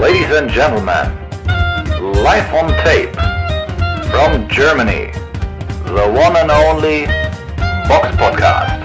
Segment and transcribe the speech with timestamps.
[0.00, 1.10] Ladies and gentlemen,
[2.22, 3.12] live on tape
[4.12, 5.10] from Germany,
[5.86, 7.06] the one and only
[7.88, 8.80] Box Podcast.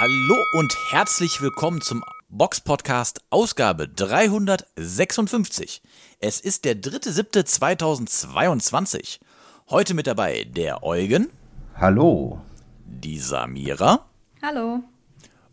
[0.00, 5.80] Hallo und herzlich willkommen zum Box Podcast Ausgabe 356.
[6.18, 9.20] Es ist der 3.7.2022.
[9.70, 11.30] Heute mit dabei der Eugen.
[11.76, 12.40] Hallo.
[12.84, 14.06] Die Samira.
[14.46, 14.84] Hallo.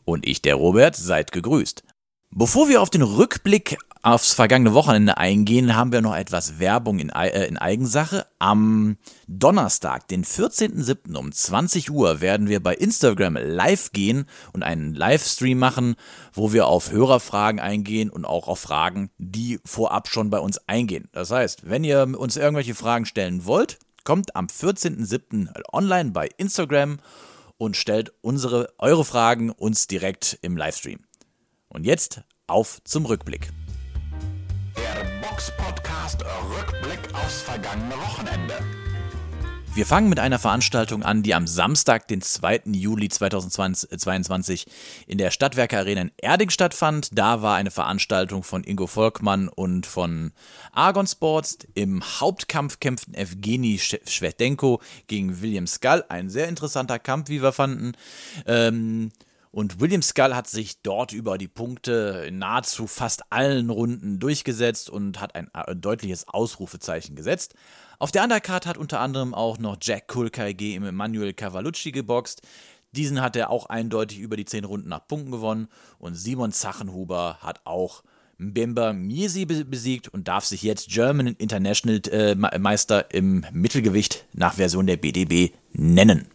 [0.05, 1.83] Und ich, der Robert, seid gegrüßt.
[2.29, 7.09] Bevor wir auf den Rückblick aufs vergangene Wochenende eingehen, haben wir noch etwas Werbung in,
[7.09, 8.27] äh, in Eigensache.
[8.37, 11.15] Am Donnerstag, den 14.07.
[11.15, 15.95] um 20 Uhr werden wir bei Instagram live gehen und einen Livestream machen,
[16.31, 21.09] wo wir auf Hörerfragen eingehen und auch auf Fragen, die vorab schon bei uns eingehen.
[21.13, 25.47] Das heißt, wenn ihr uns irgendwelche Fragen stellen wollt, kommt am 14.07.
[25.71, 26.99] online bei Instagram
[27.57, 30.99] und stellt unsere, eure Fragen uns direkt im Livestream.
[31.69, 33.51] Und jetzt auf zum Rückblick.
[34.75, 38.82] Der Box Podcast Rückblick aufs vergangene Wochenende.
[39.75, 42.61] Wir fangen mit einer Veranstaltung an, die am Samstag, den 2.
[42.73, 44.67] Juli 2022
[45.07, 47.09] in der Stadtwerke Arena in Erding stattfand.
[47.11, 50.31] Da war eine Veranstaltung von Ingo Volkmann und von
[50.73, 51.57] Argon Sports.
[51.73, 56.05] Im Hauptkampf kämpften Evgeny Schwedenko gegen William Skull.
[56.07, 57.93] Ein sehr interessanter Kampf, wie wir fanden.
[58.45, 59.11] Ähm,
[59.53, 64.89] und William Skull hat sich dort über die Punkte in nahezu fast allen Runden durchgesetzt
[64.89, 67.53] und hat ein äh, deutliches Ausrufezeichen gesetzt.
[67.99, 72.41] Auf der Undercard hat unter anderem auch noch Jack Kulkai gegen Emmanuel Cavalucci geboxt.
[72.93, 75.67] Diesen hat er auch eindeutig über die 10 Runden nach Punkten gewonnen.
[75.99, 78.01] Und Simon Zachenhuber hat auch
[78.39, 84.87] Mbemba Miesi besiegt und darf sich jetzt German International äh, Meister im Mittelgewicht nach Version
[84.87, 86.32] der BDB nennen.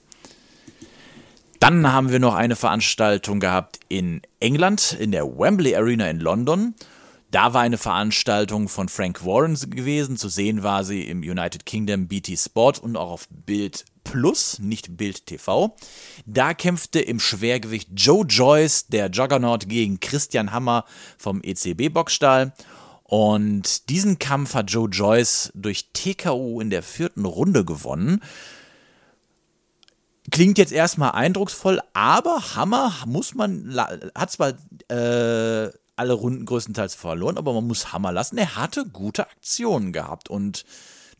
[1.60, 6.74] Dann haben wir noch eine Veranstaltung gehabt in England, in der Wembley Arena in London.
[7.30, 10.16] Da war eine Veranstaltung von Frank Warren gewesen.
[10.16, 14.96] Zu sehen war sie im United Kingdom BT Sport und auch auf Bild Plus, nicht
[14.96, 15.76] Bild TV.
[16.24, 20.86] Da kämpfte im Schwergewicht Joe Joyce, der Juggernaut, gegen Christian Hammer
[21.18, 22.54] vom ECB Boxstall.
[23.02, 28.22] Und diesen Kampf hat Joe Joyce durch TKO in der vierten Runde gewonnen.
[30.30, 33.74] Klingt jetzt erstmal eindrucksvoll, aber Hammer muss man,
[34.14, 34.50] hat zwar
[34.88, 38.38] äh, alle Runden größtenteils verloren, aber man muss Hammer lassen.
[38.38, 40.64] Er hatte gute Aktionen gehabt und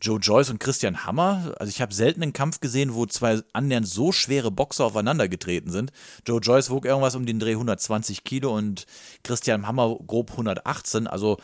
[0.01, 3.87] Joe Joyce und Christian Hammer, also ich habe selten einen Kampf gesehen, wo zwei annähernd
[3.87, 5.91] so schwere Boxer aufeinander getreten sind.
[6.25, 8.85] Joe Joyce wog irgendwas um den Dreh 120 Kilo und
[9.23, 11.07] Christian Hammer grob 118.
[11.07, 11.37] Also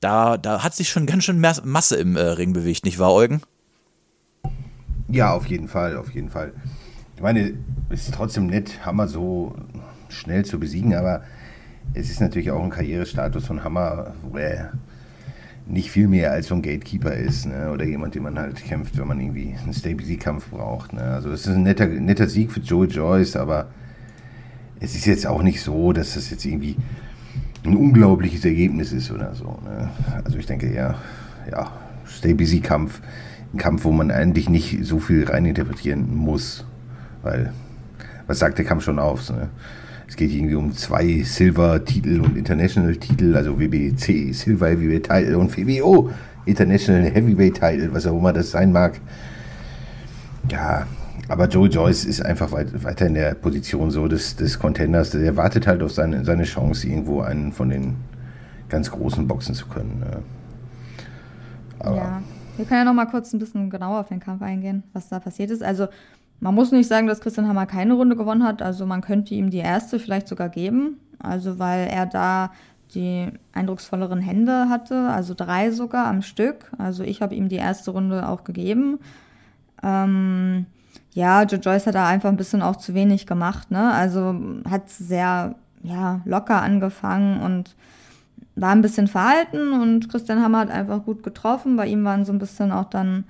[0.00, 3.42] da, da hat sich schon ganz schön Masse im äh, Ring bewegt, nicht wahr, Eugen?
[5.08, 6.54] Ja, auf jeden Fall, auf jeden Fall.
[7.20, 7.52] Ich meine,
[7.90, 9.54] es ist trotzdem nett, Hammer so
[10.08, 11.22] schnell zu besiegen, aber
[11.92, 14.72] es ist natürlich auch ein Karrierestatus von Hammer, wo er
[15.66, 17.72] nicht viel mehr als so ein Gatekeeper ist ne?
[17.72, 20.94] oder jemand, den man halt kämpft, wenn man irgendwie einen Stability-Kampf braucht.
[20.94, 21.02] Ne?
[21.02, 23.66] Also es ist ein netter, netter Sieg für Joe Joyce, aber
[24.80, 26.76] es ist jetzt auch nicht so, dass das jetzt irgendwie
[27.66, 29.58] ein unglaubliches Ergebnis ist oder so.
[29.62, 29.90] Ne?
[30.24, 30.94] Also ich denke eher,
[31.50, 31.70] ja,
[32.06, 33.02] Stay-Busy-Kampf,
[33.52, 36.64] ein Kampf, wo man eigentlich nicht so viel reininterpretieren muss.
[37.22, 37.52] Weil,
[38.26, 39.30] was sagt der Kampf schon auf?
[39.30, 39.48] Ne?
[40.08, 46.10] Es geht irgendwie um zwei Silver-Titel und International-Titel, also WBC Silver Heavyweight Title und WBO
[46.46, 49.00] International Heavyweight Title, was auch immer das sein mag.
[50.50, 50.86] Ja,
[51.28, 55.10] aber Joe Joyce ist einfach weit, weiter in der Position so des, des Contenders.
[55.10, 57.94] Der wartet halt auf seine, seine Chance, irgendwo einen von den
[58.68, 60.00] ganz großen boxen zu können.
[60.00, 60.22] Ne?
[61.78, 62.22] Aber ja,
[62.56, 65.20] wir können ja noch mal kurz ein bisschen genauer auf den Kampf eingehen, was da
[65.20, 65.62] passiert ist.
[65.62, 65.86] Also
[66.40, 68.62] man muss nicht sagen, dass Christian Hammer keine Runde gewonnen hat.
[68.62, 70.98] Also man könnte ihm die erste vielleicht sogar geben.
[71.18, 72.50] Also weil er da
[72.94, 76.70] die eindrucksvolleren Hände hatte, also drei sogar am Stück.
[76.78, 78.98] Also ich habe ihm die erste Runde auch gegeben.
[79.82, 80.66] Ähm,
[81.12, 83.70] ja, Joe Joyce hat da einfach ein bisschen auch zu wenig gemacht.
[83.70, 83.92] Ne?
[83.92, 84.34] Also
[84.68, 87.76] hat sehr ja, locker angefangen und
[88.56, 91.76] war ein bisschen verhalten und Christian Hammer hat einfach gut getroffen.
[91.76, 93.24] Bei ihm waren so ein bisschen auch dann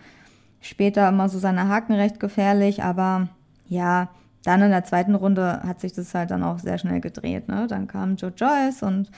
[0.61, 3.29] Später immer so seine Haken recht gefährlich, aber
[3.69, 4.09] ja,
[4.45, 7.49] dann in der zweiten Runde hat sich das halt dann auch sehr schnell gedreht.
[7.49, 7.67] Ne?
[7.69, 9.11] Dann kam Joe Joyce und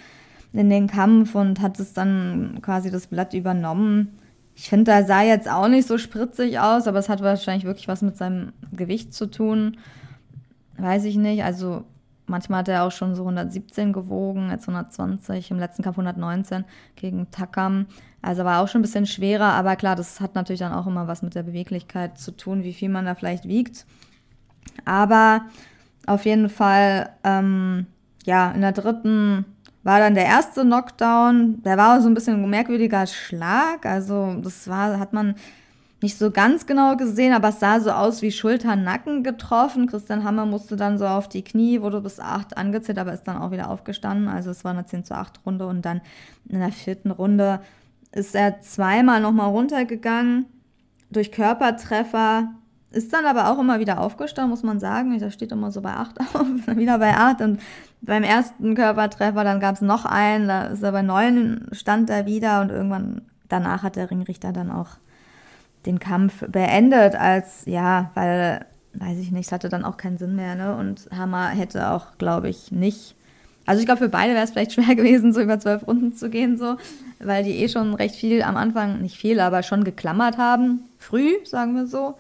[0.53, 4.19] in den Kampf und hat es dann quasi das Blatt übernommen.
[4.55, 7.89] Ich finde, er sah jetzt auch nicht so spritzig aus, aber es hat wahrscheinlich wirklich
[7.89, 9.79] was mit seinem Gewicht zu tun.
[10.77, 11.43] Weiß ich nicht.
[11.45, 11.85] Also
[12.33, 16.65] manchmal hat er auch schon so 117 gewogen, jetzt 120, im letzten Kampf 119
[16.97, 17.87] gegen Takam.
[18.23, 21.07] Also war auch schon ein bisschen schwerer, aber klar, das hat natürlich dann auch immer
[21.07, 23.87] was mit der Beweglichkeit zu tun, wie viel man da vielleicht wiegt.
[24.85, 25.43] Aber
[26.07, 27.87] Auf jeden Fall, ähm,
[28.25, 29.45] ja, in der dritten
[29.85, 31.63] war dann der erste Knockdown.
[31.63, 33.87] Der war so ein bisschen ein merkwürdiger Schlag.
[33.87, 35.35] Also, das war, hat man
[36.03, 39.87] nicht so ganz genau gesehen, aber es sah so aus wie Schulter-Nacken getroffen.
[39.87, 43.39] Christian Hammer musste dann so auf die Knie, wurde bis acht angezählt, aber ist dann
[43.39, 44.29] auch wieder aufgestanden.
[44.29, 46.01] Also es war eine 10 zu 8 Runde und dann
[46.49, 47.61] in der vierten Runde
[48.13, 50.47] ist er zweimal nochmal runtergegangen
[51.11, 52.49] durch Körpertreffer,
[52.91, 55.19] ist dann aber auch immer wieder aufgestanden, muss man sagen.
[55.19, 56.47] Da steht immer so bei 8 auf,
[56.77, 57.61] wieder bei 8 und
[58.01, 62.27] beim ersten Körpertreffer, dann gab es noch einen, da ist er bei 9, stand er
[62.27, 64.97] wieder und irgendwann danach hat der Ringrichter dann auch
[65.87, 68.65] den Kampf beendet, als, ja, weil,
[68.95, 70.77] weiß ich nicht, es hatte dann auch keinen Sinn mehr, ne?
[70.77, 73.15] Und Hammer hätte auch, glaube ich, nicht.
[73.67, 76.31] Also ich glaube, für beide wäre es vielleicht schwer gewesen, so über zwölf Runden zu
[76.31, 76.77] gehen, so,
[77.21, 80.85] weil die eh schon recht viel am Anfang, nicht viel, aber schon geklammert haben.
[80.99, 82.15] Früh, sagen wir so.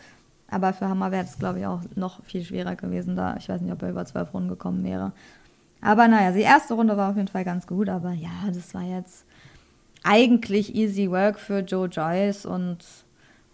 [0.48, 3.36] Aber für Hammer wäre es, glaube ich, auch noch viel schwerer gewesen da.
[3.38, 5.12] Ich weiß nicht, ob er über zwölf Runden gekommen wäre.
[5.80, 8.82] Aber naja, die erste Runde war auf jeden Fall ganz gut, aber ja, das war
[8.82, 9.24] jetzt
[10.04, 12.78] eigentlich easy work für Joe Joyce und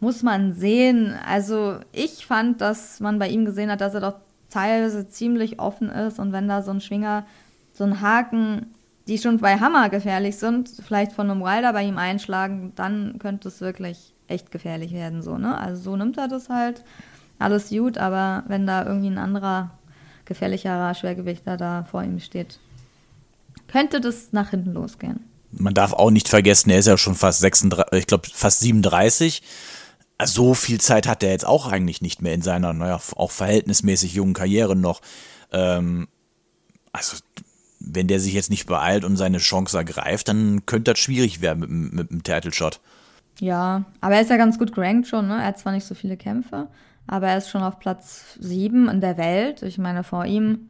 [0.00, 1.14] muss man sehen.
[1.26, 4.14] Also ich fand, dass man bei ihm gesehen hat, dass er doch
[4.50, 7.26] teilweise ziemlich offen ist und wenn da so ein Schwinger,
[7.72, 8.74] so ein Haken,
[9.06, 13.48] die schon bei Hammer gefährlich sind, vielleicht von einem Wilder bei ihm einschlagen, dann könnte
[13.48, 15.56] es wirklich echt gefährlich werden, so, ne?
[15.56, 16.84] Also so nimmt er das halt.
[17.38, 19.70] Alles gut, aber wenn da irgendwie ein anderer
[20.24, 22.58] gefährlicherer Schwergewichter da vor ihm steht,
[23.68, 25.24] könnte das nach hinten losgehen.
[25.50, 29.42] Man darf auch nicht vergessen, er ist ja schon fast 36, ich glaube fast 37
[30.24, 34.14] so viel Zeit hat er jetzt auch eigentlich nicht mehr in seiner, naja, auch verhältnismäßig
[34.14, 35.00] jungen Karriere noch.
[35.52, 36.08] Ähm,
[36.92, 37.16] also,
[37.80, 41.60] wenn der sich jetzt nicht beeilt und seine Chance ergreift, dann könnte das schwierig werden
[41.60, 42.80] mit, mit, dem Title Shot.
[43.38, 45.34] Ja, aber er ist ja ganz gut gerankt schon, ne?
[45.34, 46.66] Er hat zwar nicht so viele Kämpfe,
[47.06, 49.62] aber er ist schon auf Platz 7 in der Welt.
[49.62, 50.68] Ich meine, vor ihm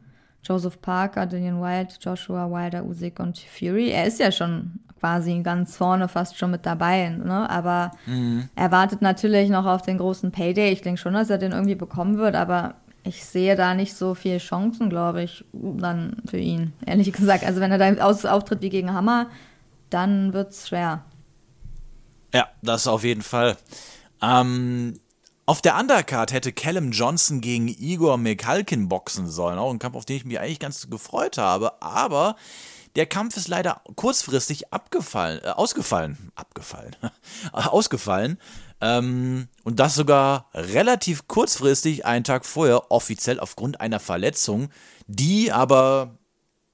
[0.49, 3.91] Joseph Parker, Dillian Wild, Joshua Wilder, Usyk und Fury.
[3.91, 7.49] Er ist ja schon quasi ganz vorne fast schon mit dabei, ne?
[7.49, 8.49] Aber mhm.
[8.55, 10.71] er wartet natürlich noch auf den großen Payday.
[10.71, 14.15] Ich denke schon, dass er den irgendwie bekommen wird, aber ich sehe da nicht so
[14.15, 17.45] viele Chancen, glaube ich, dann für ihn, ehrlich gesagt.
[17.45, 19.27] Also wenn er da aus, auftritt wie gegen Hammer,
[19.89, 21.03] dann wird es schwer.
[22.33, 23.55] Ja, das auf jeden Fall.
[24.21, 24.99] Ähm,
[25.49, 29.57] auf der Undercard hätte Callum Johnson gegen Igor Mekalkin boxen sollen.
[29.57, 31.81] Auch ein Kampf, auf den ich mich eigentlich ganz gefreut habe.
[31.81, 32.35] Aber
[32.95, 36.95] der Kampf ist leider kurzfristig abgefallen, äh, ausgefallen, abgefallen,
[37.51, 38.37] ausgefallen.
[38.79, 44.69] Ähm, und das sogar relativ kurzfristig, einen Tag vorher, offiziell aufgrund einer Verletzung,
[45.07, 46.19] die aber,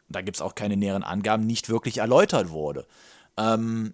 [0.10, 2.86] da gibt es auch keine näheren Angaben, nicht wirklich erläutert wurde.
[3.38, 3.94] Ähm,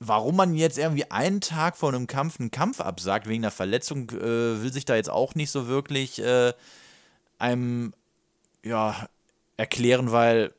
[0.00, 4.10] warum man jetzt irgendwie einen Tag vor einem Kampf einen Kampf absagt wegen einer Verletzung,
[4.10, 6.52] äh, will sich da jetzt auch nicht so wirklich äh,
[7.38, 7.94] einem
[8.64, 9.08] ja,
[9.56, 10.52] erklären, weil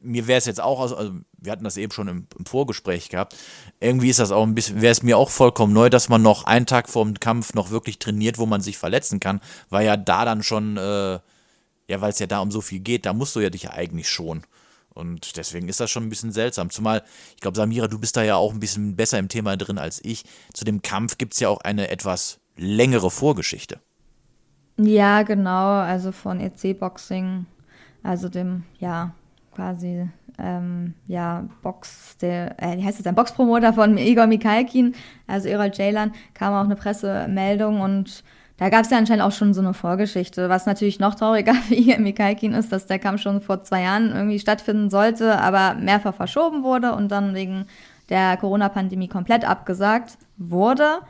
[0.00, 3.36] mir wäre es jetzt auch, also wir hatten das eben schon im, im, Vorgespräch gehabt,
[3.80, 6.44] irgendwie ist das auch ein bisschen, wäre es mir auch vollkommen neu, dass man noch
[6.44, 9.96] einen Tag vor dem Kampf noch wirklich trainiert, wo man sich verletzen kann, weil ja
[9.96, 11.18] da dann schon, äh,
[11.88, 13.72] ja, weil es ja da um so viel geht, da musst du ja dich ja
[13.72, 14.44] eigentlich schon.
[14.94, 16.70] Und deswegen ist das schon ein bisschen seltsam.
[16.70, 17.02] Zumal,
[17.34, 20.00] ich glaube, Samira, du bist da ja auch ein bisschen besser im Thema drin als
[20.04, 20.24] ich.
[20.52, 23.80] Zu dem Kampf gibt es ja auch eine etwas längere Vorgeschichte.
[24.78, 25.80] Ja, genau.
[25.80, 27.46] Also von EC Boxing,
[28.02, 29.14] also dem, ja,
[29.54, 30.08] quasi
[30.38, 34.94] ähm, ja, Box, der, äh, wie heißt es, ein Boxpromoter von Igor Mikhalkin,
[35.26, 38.24] also Errol Jailan, kam auch eine Pressemeldung und
[38.62, 40.48] da gab es ja anscheinend auch schon so eine Vorgeschichte.
[40.48, 44.12] Was natürlich noch trauriger für Igor Mikhalkin ist, dass der Kampf schon vor zwei Jahren
[44.12, 47.66] irgendwie stattfinden sollte, aber mehrfach verschoben wurde und dann wegen
[48.08, 51.00] der Corona-Pandemie komplett abgesagt wurde.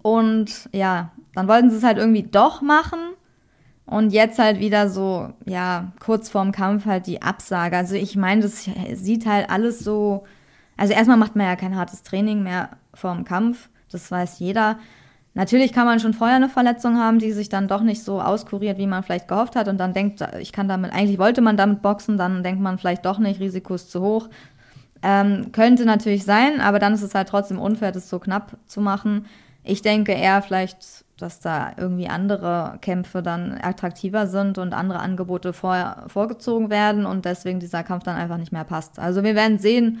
[0.00, 2.98] Und ja, dann wollten sie es halt irgendwie doch machen
[3.84, 7.76] und jetzt halt wieder so, ja, kurz vorm Kampf halt die Absage.
[7.76, 10.24] Also ich meine, das sieht halt alles so.
[10.78, 13.68] Also erstmal macht man ja kein hartes Training mehr vorm Kampf.
[13.92, 14.78] Das weiß jeder.
[15.34, 18.78] Natürlich kann man schon vorher eine Verletzung haben, die sich dann doch nicht so auskuriert,
[18.78, 21.82] wie man vielleicht gehofft hat und dann denkt, ich kann damit, eigentlich wollte man damit
[21.82, 24.28] boxen, dann denkt man vielleicht doch nicht, Risiko ist zu hoch.
[25.02, 28.80] Ähm, könnte natürlich sein, aber dann ist es halt trotzdem unfair, das so knapp zu
[28.80, 29.26] machen.
[29.62, 35.52] Ich denke eher vielleicht dass da irgendwie andere Kämpfe dann attraktiver sind und andere Angebote
[35.52, 38.98] vor, vorgezogen werden und deswegen dieser Kampf dann einfach nicht mehr passt.
[38.98, 40.00] Also wir werden sehen,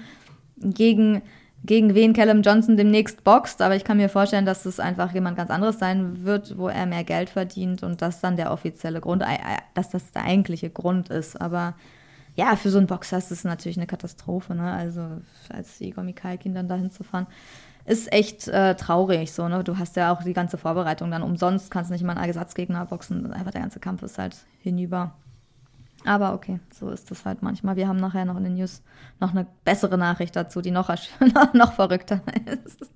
[0.56, 1.22] gegen,
[1.62, 5.36] gegen wen Callum Johnson demnächst boxt, aber ich kann mir vorstellen, dass es einfach jemand
[5.36, 9.22] ganz anderes sein wird, wo er mehr Geld verdient und das dann der offizielle Grund,
[9.74, 11.40] dass das der eigentliche Grund ist.
[11.40, 11.74] Aber
[12.34, 14.72] ja, für so einen Boxer ist es natürlich eine Katastrophe, ne?
[14.72, 15.02] Also
[15.50, 17.26] als Igor Mikhalkin dann dahin zu fahren
[17.84, 19.32] ist echt äh, traurig.
[19.32, 19.64] So, ne?
[19.64, 23.32] Du hast ja auch die ganze Vorbereitung dann umsonst, kannst nicht mal einen Ersatzgegner boxen.
[23.32, 25.14] Einfach der ganze Kampf ist halt hinüber.
[26.04, 27.76] Aber okay, so ist das halt manchmal.
[27.76, 28.82] Wir haben nachher noch in den News
[29.18, 30.88] noch eine bessere Nachricht dazu, die noch,
[31.52, 32.22] noch verrückter
[32.64, 32.90] ist.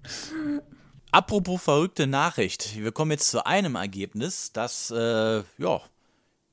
[1.10, 2.76] Apropos verrückte Nachricht.
[2.76, 5.80] Wir kommen jetzt zu einem Ergebnis, das äh, ja,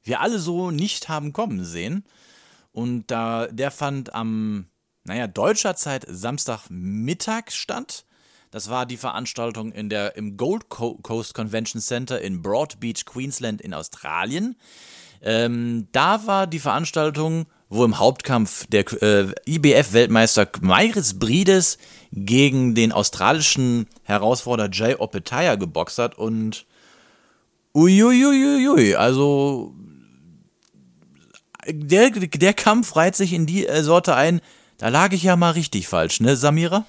[0.04, 2.04] wir alle so nicht haben kommen sehen.
[2.72, 4.68] Und da, der fand am,
[5.04, 8.06] naja, deutscher Zeit Samstagmittag statt.
[8.50, 13.62] Das war die Veranstaltung in der, im Gold Coast Convention Center in Broad Beach, Queensland
[13.62, 14.58] in Australien.
[15.22, 21.78] Ähm, da war die Veranstaltung, wo im Hauptkampf der äh, IBF-Weltmeister Mairis Brides
[22.12, 26.66] gegen den australischen Herausforderer Jay Opetaya geboxt hat und
[27.74, 29.74] uiuiuiui, also
[31.68, 34.42] der, der Kampf reiht sich in die äh, Sorte ein,
[34.78, 36.86] da lag ich ja mal richtig falsch, ne, Samira?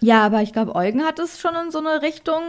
[0.00, 2.42] Ja, aber ich glaube, Eugen hat es schon in so eine Richtung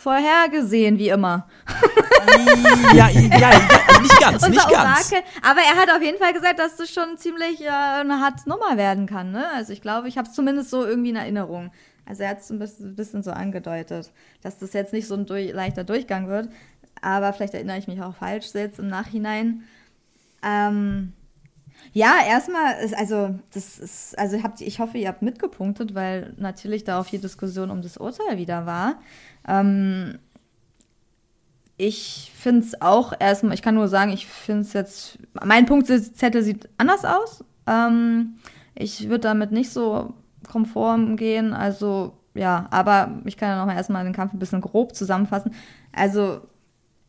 [0.00, 1.46] vorhergesehen, wie immer.
[2.94, 5.12] ja, ja, ja, nicht ganz, nicht ganz.
[5.42, 8.76] Aber er hat auf jeden Fall gesagt, dass das schon ziemlich äh, eine harte Nummer
[8.76, 9.30] werden kann.
[9.30, 9.46] Ne?
[9.54, 11.70] Also ich glaube, ich habe es zumindest so irgendwie in Erinnerung.
[12.06, 14.10] Also er hat es ein bisschen, bisschen, so angedeutet,
[14.42, 16.48] dass das jetzt nicht so ein durch, leichter Durchgang wird.
[17.02, 19.62] Aber vielleicht erinnere ich mich auch falsch jetzt im Nachhinein.
[20.42, 21.12] Ähm,
[21.92, 27.00] ja, erstmal, also das ist, also habt, ich hoffe, ihr habt mitgepunktet, weil natürlich da
[27.00, 29.00] auch viel Diskussion um das Urteil wieder war.
[29.46, 30.18] Ähm,
[31.76, 36.42] ich finde es auch erstmal, ich kann nur sagen, ich finde es jetzt, mein Punktzettel
[36.42, 37.44] sieht anders aus.
[37.66, 38.34] Ähm,
[38.74, 40.14] ich würde damit nicht so
[40.48, 44.60] konform gehen, also ja, aber ich kann ja noch mal erstmal den Kampf ein bisschen
[44.60, 45.52] grob zusammenfassen.
[45.92, 46.42] Also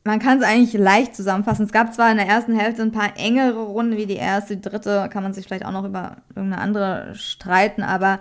[0.04, 1.66] man kann es eigentlich leicht zusammenfassen.
[1.66, 4.62] Es gab zwar in der ersten Hälfte ein paar engere Runden wie die erste, die
[4.62, 8.20] dritte kann man sich vielleicht auch noch über irgendeine andere streiten, aber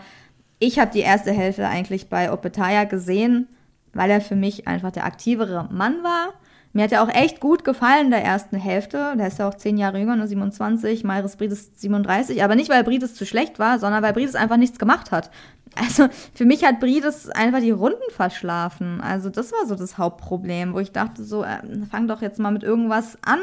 [0.59, 3.49] ich habe die erste Hälfte eigentlich bei Opetaya gesehen,
[3.95, 6.35] weil er für mich einfach der aktivere Mann war.
[6.73, 9.15] Mir hat er auch echt gut gefallen in der ersten Hälfte.
[9.17, 11.03] Der ist ja auch zehn Jahre jünger, nur 27.
[11.03, 12.45] Myris Brides 37.
[12.45, 15.31] Aber nicht, weil Brides zu schlecht war, sondern weil Brides einfach nichts gemacht hat.
[15.77, 19.01] Also für mich hat Brides einfach die Runden verschlafen.
[19.01, 21.59] Also das war so das Hauptproblem, wo ich dachte so, äh,
[21.91, 23.39] fang doch jetzt mal mit irgendwas an.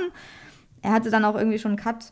[0.82, 2.12] Er hatte dann auch irgendwie schon einen Cut.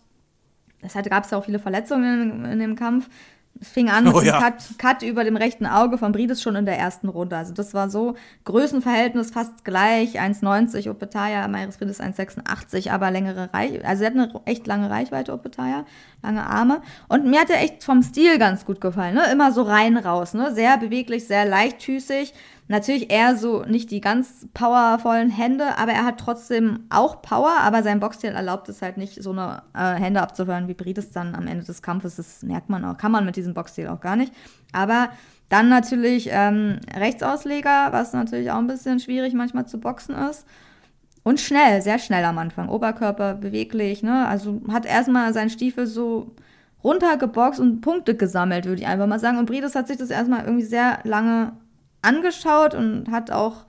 [0.84, 3.10] Deshalb gab es ja auch viele Verletzungen in, in dem Kampf.
[3.60, 4.40] Es fing an mit oh, ja.
[4.40, 7.38] Cut, Cut, über dem rechten Auge von Brides schon in der ersten Runde.
[7.38, 10.20] Also das war so Größenverhältnis fast gleich.
[10.20, 13.86] 1,90 Opetaya, Mairis Brides 1,86, aber längere Reichweite.
[13.86, 15.86] Also er hat eine echt lange Reichweite, Opetaya,
[16.22, 16.82] lange Arme.
[17.08, 19.16] Und mir hat er echt vom Stil ganz gut gefallen.
[19.16, 19.32] Ne?
[19.32, 20.34] Immer so rein raus.
[20.34, 20.54] Ne?
[20.54, 22.34] Sehr beweglich, sehr leichtfüßig.
[22.68, 27.84] Natürlich eher so nicht die ganz powervollen Hände, aber er hat trotzdem auch Power, aber
[27.84, 31.46] sein Boxstil erlaubt es halt nicht, so eine äh, Hände abzuhören wie Brides dann am
[31.46, 32.16] Ende des Kampfes.
[32.16, 34.34] Das merkt man auch, kann man mit diesem Boxstil auch gar nicht.
[34.72, 35.10] Aber
[35.50, 40.48] dann natürlich ähm, Rechtsausleger, was natürlich auch ein bisschen schwierig manchmal zu boxen ist.
[41.22, 42.70] Und schnell, sehr schnell am Anfang.
[42.70, 44.28] Oberkörper beweglich, ne?
[44.28, 46.36] Also hat erstmal seinen Stiefel so
[46.84, 49.38] runtergeboxt und Punkte gesammelt, würde ich einfach mal sagen.
[49.38, 51.54] Und Brides hat sich das erstmal irgendwie sehr lange
[52.06, 53.66] angeschaut und hat auch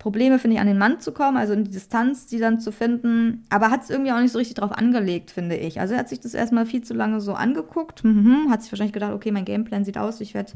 [0.00, 2.72] Probleme, finde ich, an den Mann zu kommen, also in die Distanz, die dann zu
[2.72, 3.44] finden.
[3.50, 5.78] Aber hat es irgendwie auch nicht so richtig drauf angelegt, finde ich.
[5.78, 8.94] Also er hat sich das erstmal viel zu lange so angeguckt, mhm, hat sich wahrscheinlich
[8.94, 10.52] gedacht, okay, mein Gameplan sieht aus, ich werde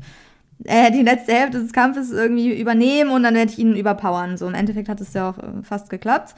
[0.65, 4.39] äh, die letzte Hälfte des Kampfes irgendwie übernehmen und dann werde ich ihn überpowern.
[4.39, 6.35] So im Endeffekt hat es ja auch äh, fast geklappt.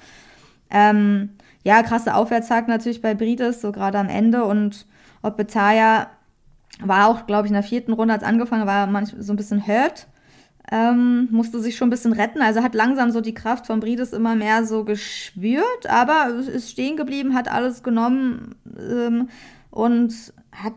[0.69, 1.31] Ähm,
[1.63, 4.85] ja, krasse Aufwärtstag natürlich bei Brides, so gerade am Ende und
[5.23, 6.09] ob Betaya
[6.81, 9.65] war auch, glaube ich, in der vierten Runde, als angefangen war, manchmal so ein bisschen
[9.67, 10.09] hurt
[10.71, 12.41] ähm, musste sich schon ein bisschen retten.
[12.41, 16.97] Also hat langsam so die Kraft von Brides immer mehr so gespürt, aber ist stehen
[16.97, 19.29] geblieben, hat alles genommen ähm,
[19.71, 20.75] und hat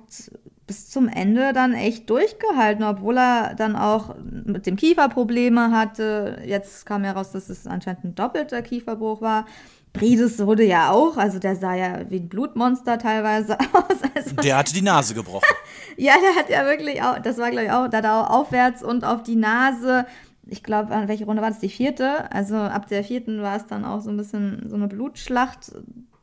[0.69, 6.43] bis zum Ende dann echt durchgehalten, obwohl er dann auch mit dem Kiefer Probleme hatte.
[6.45, 9.45] Jetzt kam heraus, dass es anscheinend ein doppelter Kieferbruch war.
[9.93, 13.97] Brides wurde ja auch, also der sah ja wie ein Blutmonster teilweise aus.
[14.15, 15.45] Also der hatte die Nase gebrochen.
[15.97, 18.83] ja, der hat ja wirklich auch, das war glaube ich auch, da da auch aufwärts
[18.83, 20.05] und auf die Nase.
[20.45, 21.59] Ich glaube, an welche Runde war das?
[21.59, 22.31] Die vierte.
[22.31, 25.71] Also ab der vierten war es dann auch so ein bisschen so eine Blutschlacht.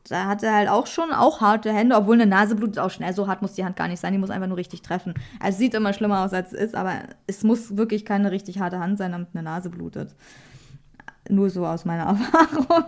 [0.09, 3.13] Da hatte er halt auch schon auch harte Hände, obwohl eine Nase blutet auch schnell.
[3.13, 5.13] So hart muss die Hand gar nicht sein, die muss einfach nur richtig treffen.
[5.39, 6.93] Also sieht immer schlimmer aus, als es ist, aber
[7.25, 10.15] es muss wirklich keine richtig harte Hand sein, damit eine Nase blutet.
[11.29, 12.85] Nur so aus meiner Erfahrung.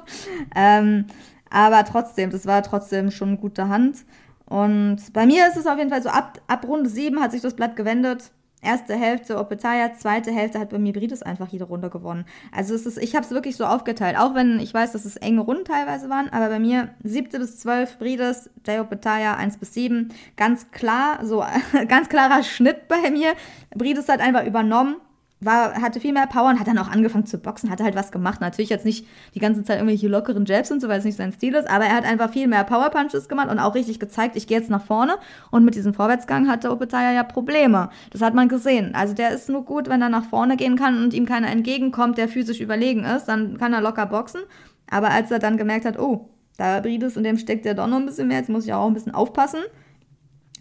[0.55, 1.05] ähm,
[1.49, 4.05] aber trotzdem, das war trotzdem schon eine gute Hand.
[4.45, 7.41] Und bei mir ist es auf jeden Fall so, ab, ab Runde 7 hat sich
[7.41, 8.31] das Blatt gewendet.
[8.61, 12.25] Erste Hälfte Opetaya, zweite Hälfte hat bei mir Brides einfach jede Runde gewonnen.
[12.51, 15.15] Also es ist, ich habe es wirklich so aufgeteilt, auch wenn ich weiß, dass es
[15.15, 19.75] enge Runden teilweise waren, aber bei mir siebte bis zwölf Brides, Jay Opetaya 1 bis
[19.75, 21.45] 7, ganz klar, so
[21.87, 23.33] ganz klarer Schnitt bei mir.
[23.73, 24.97] Brides hat einfach übernommen
[25.41, 28.11] war, hatte viel mehr Power und hat dann auch angefangen zu boxen, hatte halt was
[28.11, 28.41] gemacht.
[28.41, 31.31] Natürlich jetzt nicht die ganze Zeit irgendwelche lockeren Jabs und so, weil es nicht sein
[31.31, 34.35] Stil ist, aber er hat einfach viel mehr Power Punches gemacht und auch richtig gezeigt,
[34.35, 35.15] ich gehe jetzt nach vorne.
[35.51, 37.89] Und mit diesem Vorwärtsgang hatte Opetaya ja Probleme.
[38.11, 38.95] Das hat man gesehen.
[38.95, 42.17] Also der ist nur gut, wenn er nach vorne gehen kann und ihm keiner entgegenkommt,
[42.17, 44.41] der physisch überlegen ist, dann kann er locker boxen.
[44.89, 47.97] Aber als er dann gemerkt hat, oh, da Brides in dem steckt der doch noch
[47.97, 49.61] ein bisschen mehr, jetzt muss ich auch ein bisschen aufpassen,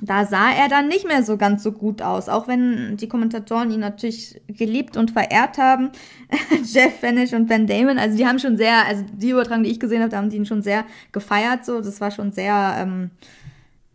[0.00, 3.70] da sah er dann nicht mehr so ganz so gut aus, auch wenn die Kommentatoren
[3.70, 5.90] ihn natürlich geliebt und verehrt haben.
[6.64, 9.80] Jeff Fanish und Ben Damon, also die haben schon sehr, also die Übertragung, die ich
[9.80, 13.10] gesehen habe, da haben die ihn schon sehr gefeiert, so, das war schon sehr, ähm,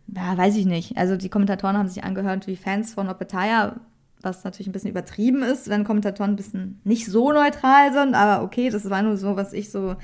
[0.08, 0.96] ja, weiß ich nicht.
[0.98, 3.76] Also die Kommentatoren haben sich angehört wie Fans von Opetaya,
[4.20, 8.44] was natürlich ein bisschen übertrieben ist, wenn Kommentatoren ein bisschen nicht so neutral sind, aber
[8.44, 9.96] okay, das war nur so, was ich so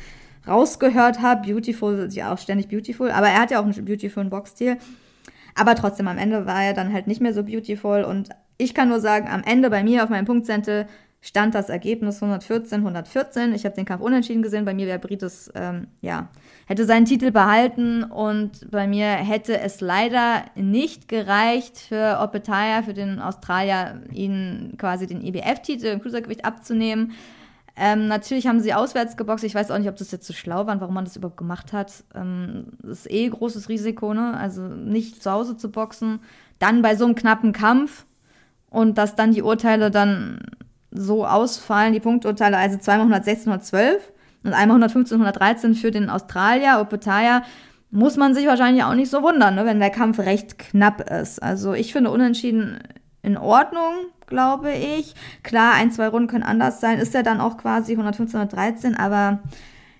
[0.48, 1.46] rausgehört habe.
[1.46, 4.78] Beautiful, ja auch ständig beautiful, aber er hat ja auch einen beautiful Boxstil.
[5.60, 8.02] Aber trotzdem, am Ende war er dann halt nicht mehr so beautiful.
[8.02, 10.86] Und ich kann nur sagen, am Ende bei mir auf meinem Punktzettel
[11.20, 13.52] stand das Ergebnis 114, 114.
[13.52, 14.64] Ich habe den Kampf unentschieden gesehen.
[14.64, 16.30] Bei mir wäre Brites, ähm, ja,
[16.64, 22.94] hätte seinen Titel behalten und bei mir hätte es leider nicht gereicht für Opetaya, für
[22.94, 27.12] den Australier, ihn quasi den IBF-Titel e im Cruisergewicht abzunehmen.
[27.82, 29.42] Ähm, natürlich haben sie auswärts geboxt.
[29.42, 31.72] Ich weiß auch nicht, ob das jetzt so schlau war, warum man das überhaupt gemacht
[31.72, 32.04] hat.
[32.14, 34.36] Ähm, das ist eh großes Risiko, ne?
[34.36, 36.20] Also nicht zu Hause zu boxen.
[36.58, 38.04] Dann bei so einem knappen Kampf
[38.68, 40.42] und dass dann die Urteile dann
[40.90, 44.12] so ausfallen, die Punkturteile, also zweimal 116, 112
[44.44, 47.44] und einmal 115, 113 für den Australier, Opetaya,
[47.90, 51.42] muss man sich wahrscheinlich auch nicht so wundern, ne, wenn der Kampf recht knapp ist.
[51.42, 52.78] Also ich finde unentschieden
[53.22, 55.14] in Ordnung glaube ich.
[55.42, 56.98] Klar, ein, zwei Runden können anders sein.
[56.98, 59.40] Ist ja dann auch quasi 115, 113, aber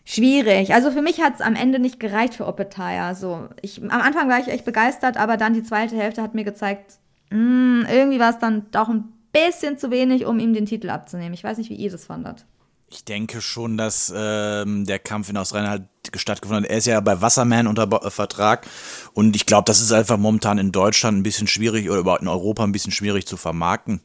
[0.07, 0.73] schwierig.
[0.73, 3.15] Also für mich hat es am Ende nicht gereicht für Opetaya.
[3.15, 6.45] So, ich, am Anfang war ich echt begeistert, aber dann die zweite Hälfte hat mir
[6.45, 6.95] gezeigt,
[7.31, 10.89] mh, hm, irgendwie war es dann doch ein bisschen zu wenig, um ihm den Titel
[10.89, 11.35] abzunehmen.
[11.35, 12.47] Ich weiß nicht, wie ihr das fandet.
[12.93, 15.83] Ich denke schon, dass ähm, der Kampf in Australien halt
[16.19, 16.71] stattgefunden hat.
[16.71, 18.67] Er ist ja bei Wasserman unter äh, Vertrag
[19.15, 22.29] und ich glaube, das ist einfach momentan in Deutschland ein bisschen schwierig oder überhaupt in
[22.29, 24.01] Europa ein bisschen schwierig zu vermarkten.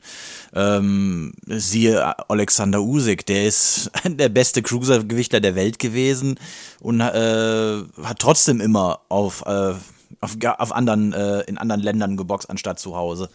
[0.54, 6.40] Ähm, siehe Alexander Usyk, der ist der beste Cruisergewichtler der Welt gewesen
[6.82, 9.74] und äh, hat trotzdem immer auf, äh,
[10.22, 13.30] auf, auf anderen, äh, in anderen Ländern geboxt anstatt zu Hause.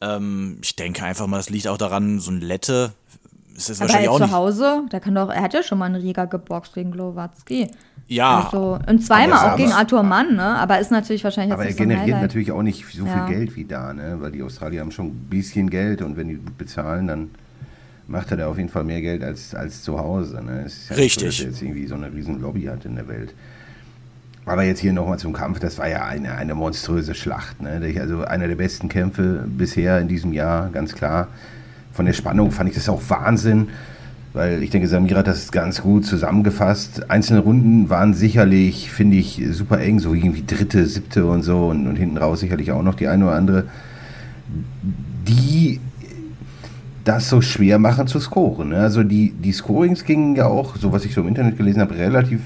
[0.00, 2.92] Ähm, ich denke einfach mal, das liegt auch daran, so ein Lette
[3.56, 5.86] ist das Aber wahrscheinlich auch zu Hause, der kann doch, er hat ja schon mal
[5.86, 7.70] einen Riga geboxt gegen Glowatzki.
[8.06, 8.44] Ja.
[8.44, 10.42] Also, und zweimal auch gegen Arthur Mann, ne?
[10.42, 13.26] Aber ist natürlich wahrscheinlich Aber er generiert so natürlich auch nicht so ja.
[13.26, 14.16] viel Geld wie da, ne?
[14.20, 17.30] Weil die Australier haben schon ein bisschen Geld und wenn die gut bezahlen, dann
[18.06, 20.42] macht er da auf jeden Fall mehr Geld als, als zu Hause.
[20.44, 20.66] Ne?
[20.90, 21.20] Ja Richtig.
[21.20, 23.34] So, dass er jetzt irgendwie so eine riesen Lobby hat in der Welt.
[24.44, 27.62] Aber jetzt hier nochmal zum Kampf, das war ja eine, eine monströse Schlacht.
[27.62, 27.80] Ne?
[27.98, 31.28] Also einer der besten Kämpfe bisher in diesem Jahr, ganz klar
[31.94, 33.68] von der Spannung fand ich das auch Wahnsinn,
[34.34, 37.08] weil ich denke, Samira hat das ganz gut zusammengefasst.
[37.08, 41.86] Einzelne Runden waren sicherlich, finde ich, super eng, so irgendwie dritte, siebte und so und,
[41.86, 43.64] und hinten raus sicherlich auch noch die eine oder andere,
[45.26, 45.80] die
[47.04, 48.70] das so schwer machen zu scoren.
[48.70, 48.78] Ne?
[48.78, 51.96] Also die, die Scorings gingen ja auch, so was ich so im Internet gelesen habe,
[51.96, 52.40] relativ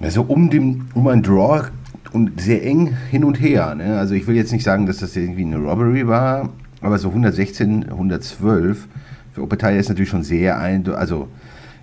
[0.00, 1.68] also um, den, um ein Draw
[2.12, 3.74] und sehr eng hin und her.
[3.74, 3.98] Ne?
[3.98, 6.50] Also ich will jetzt nicht sagen, dass das irgendwie eine Robbery war,
[6.82, 8.86] aber so 116, 112
[9.34, 11.28] für Opetaya ist natürlich schon sehr ein, also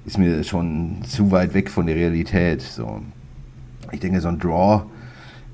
[0.05, 2.61] ist mir schon zu weit weg von der Realität.
[2.61, 3.01] So.
[3.91, 4.85] Ich denke, so ein Draw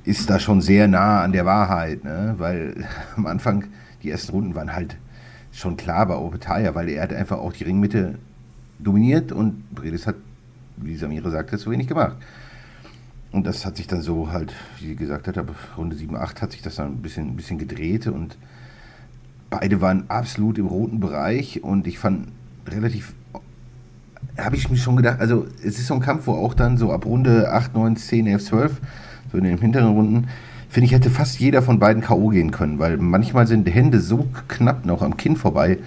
[0.06, 2.36] ist da schon sehr nah an der Wahrheit, ne?
[2.38, 2.86] weil
[3.18, 3.66] am Anfang
[4.04, 4.96] die ersten Runden waren halt
[5.52, 8.20] schon klar bei Opetaya, weil er hat einfach auch die Ringmitte
[8.78, 10.16] dominiert und Bredis hat,
[10.78, 12.16] wie Samira sagte, zu wenig gemacht.
[13.32, 15.44] Und das hat sich dann so halt, wie sie gesagt hat,
[15.76, 18.38] Runde 7, 8 hat sich das dann ein bisschen, ein bisschen gedreht und
[19.50, 22.28] beide waren absolut im roten Bereich und ich fand
[22.68, 23.14] relativ,
[24.38, 26.92] habe ich mir schon gedacht, also es ist so ein Kampf, wo auch dann so
[26.92, 28.82] ab Runde 8, 9, 10, 11, 12,
[29.32, 30.28] so in den hinteren Runden,
[30.70, 32.30] finde ich, hätte fast jeder von beiden K.O.
[32.30, 35.78] gehen können, weil manchmal sind Hände so knapp noch am Kinn vorbei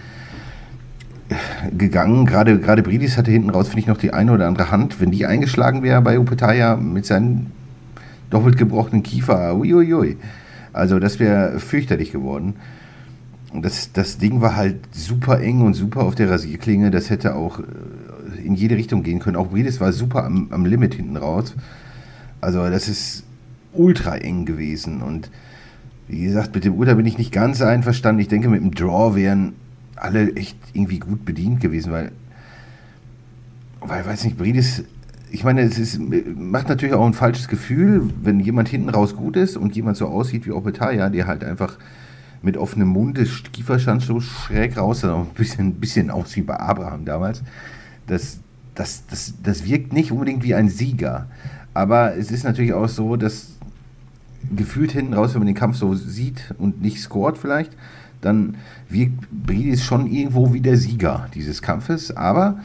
[1.76, 2.26] gegangen.
[2.26, 5.00] Gerade, gerade Bridis hatte hinten raus, finde ich, noch die eine oder andere Hand.
[5.00, 7.46] Wenn die eingeschlagen wäre bei Upetaya mit seinem
[8.30, 10.16] doppelt gebrochenen Kiefer, uiuiui.
[10.72, 12.54] Also das wäre fürchterlich geworden
[13.52, 16.90] das, das Ding war halt super eng und super auf der Rasierklinge.
[16.90, 17.64] Das hätte auch äh,
[18.44, 19.36] in jede Richtung gehen können.
[19.36, 21.54] Auch Bredis war super am, am Limit hinten raus.
[22.40, 23.24] Also das ist
[23.72, 25.02] ultra eng gewesen.
[25.02, 25.30] Und
[26.08, 28.20] wie gesagt, mit dem Uhr bin ich nicht ganz einverstanden.
[28.20, 29.54] Ich denke, mit dem Draw wären
[29.96, 32.12] alle echt irgendwie gut bedient gewesen, weil,
[33.80, 34.84] weil weiß nicht, Bredis,
[35.30, 39.36] ich meine, es ist, macht natürlich auch ein falsches Gefühl, wenn jemand hinten raus gut
[39.36, 41.78] ist und jemand so aussieht wie Opetaya, der halt einfach
[42.42, 46.42] mit offenem Mund, der Kiefer stand so schräg raus, sah ein bisschen, bisschen aus wie
[46.42, 47.42] bei Abraham damals.
[48.06, 48.38] Das,
[48.74, 51.26] das, das, das wirkt nicht unbedingt wie ein Sieger.
[51.74, 53.56] Aber es ist natürlich auch so, dass
[54.54, 57.72] gefühlt hinten raus, wenn man den Kampf so sieht und nicht scored vielleicht,
[58.20, 58.56] dann
[58.88, 62.16] wirkt Bridis schon irgendwo wie der Sieger dieses Kampfes.
[62.16, 62.58] Aber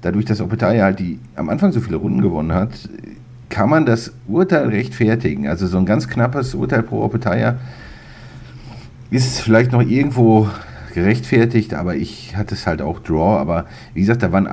[0.00, 2.88] dadurch, dass Opetaya halt die, am Anfang so viele Runden gewonnen hat,
[3.48, 5.48] kann man das Urteil rechtfertigen.
[5.48, 7.58] Also so ein ganz knappes Urteil pro Opetaya
[9.10, 10.48] ist vielleicht noch irgendwo
[10.94, 13.38] gerechtfertigt, aber ich hatte es halt auch Draw.
[13.38, 14.48] Aber wie gesagt, da waren,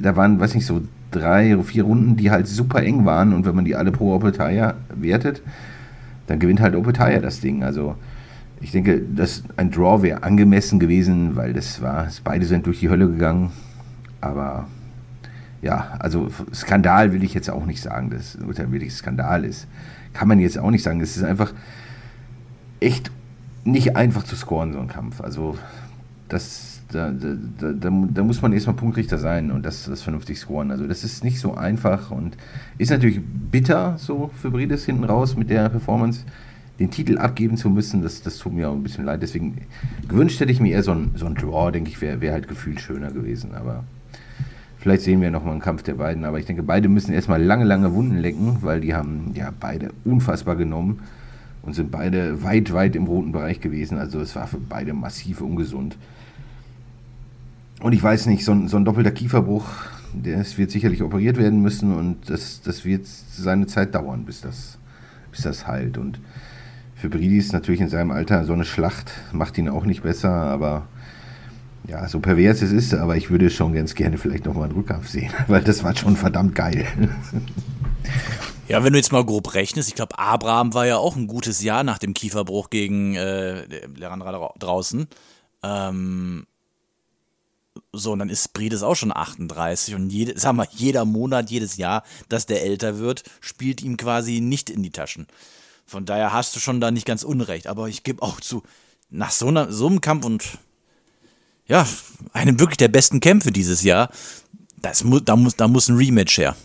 [0.00, 3.32] da waren, weiß nicht, so drei oder vier Runden, die halt super eng waren.
[3.32, 5.42] Und wenn man die alle pro Opetaya wertet,
[6.26, 7.64] dann gewinnt halt Opetaya das Ding.
[7.64, 7.96] Also
[8.60, 12.90] ich denke, dass ein Draw wäre angemessen gewesen, weil das war, beide sind durch die
[12.90, 13.50] Hölle gegangen.
[14.20, 14.66] Aber
[15.62, 19.66] ja, also Skandal will ich jetzt auch nicht sagen, dass es wirklich Skandal ist.
[20.12, 21.00] Kann man jetzt auch nicht sagen.
[21.00, 21.52] Es ist einfach
[22.80, 23.10] echt
[23.66, 25.20] nicht einfach zu scoren, so ein Kampf.
[25.20, 25.56] Also
[26.28, 30.70] das, da, da, da, da muss man erstmal Punktrichter sein und das, das vernünftig scoren.
[30.70, 32.36] Also das ist nicht so einfach und
[32.78, 36.24] ist natürlich bitter so für Brides hinten raus mit der Performance
[36.78, 39.22] den Titel abgeben zu müssen, das, das tut mir auch ein bisschen leid.
[39.22, 39.62] Deswegen
[40.08, 42.48] gewünscht hätte ich mir eher so ein, so ein Draw, denke ich, wäre wär halt
[42.48, 43.54] gefühlt schöner gewesen.
[43.54, 43.84] Aber
[44.78, 46.24] vielleicht sehen wir nochmal einen Kampf der beiden.
[46.26, 49.88] Aber ich denke, beide müssen erstmal lange, lange Wunden lecken, weil die haben ja beide
[50.04, 51.00] unfassbar genommen
[51.66, 53.98] und sind beide weit, weit im roten Bereich gewesen.
[53.98, 55.96] Also es war für beide massiv ungesund.
[57.80, 59.66] Und ich weiß nicht, so ein, so ein doppelter Kieferbruch,
[60.14, 64.78] das wird sicherlich operiert werden müssen und das, das wird seine Zeit dauern, bis das,
[65.30, 65.98] bis das heilt.
[65.98, 66.20] Und
[66.94, 70.86] für Bridis natürlich in seinem Alter so eine Schlacht macht ihn auch nicht besser, aber
[71.86, 75.08] ja, so pervers es ist, aber ich würde schon ganz gerne vielleicht nochmal einen Rückkampf
[75.08, 76.86] sehen, weil das war schon verdammt geil.
[78.68, 81.62] Ja, wenn du jetzt mal grob rechnest, ich glaube, Abraham war ja auch ein gutes
[81.62, 85.06] Jahr nach dem Kieferbruch gegen äh, Lerandra draußen.
[85.62, 86.46] Ähm,
[87.92, 91.76] so, und dann ist Brides auch schon 38 und jede, sag mal, jeder Monat, jedes
[91.76, 95.28] Jahr, dass der älter wird, spielt ihm quasi nicht in die Taschen.
[95.86, 97.68] Von daher hast du schon da nicht ganz unrecht.
[97.68, 98.64] Aber ich gebe auch zu,
[99.10, 100.58] nach so, einer, so einem Kampf und
[101.68, 101.86] ja,
[102.32, 104.10] einem wirklich der besten Kämpfe dieses Jahr,
[104.76, 106.56] das mu da, muss, da muss ein Rematch her.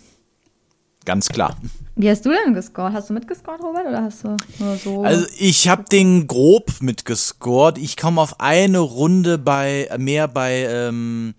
[1.04, 1.56] Ganz klar.
[1.96, 2.92] Wie hast du denn gescored?
[2.92, 5.02] Hast du mitgescored, Robert, oder hast du nur so?
[5.02, 7.78] Also ich habe den grob mitgescored.
[7.78, 11.34] Ich komme auf eine Runde bei mehr bei ähm,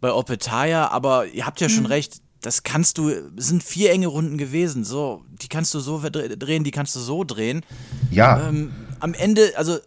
[0.00, 1.72] bei Opetaya, aber ihr habt ja mhm.
[1.72, 5.80] schon recht das kannst du, es sind vier enge Runden gewesen, so, die kannst du
[5.80, 7.62] so drehen, die kannst du so drehen.
[8.10, 8.48] Ja.
[8.48, 9.78] Ähm, am Ende, also,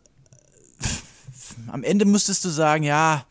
[1.68, 3.26] am Ende müsstest du sagen, ja,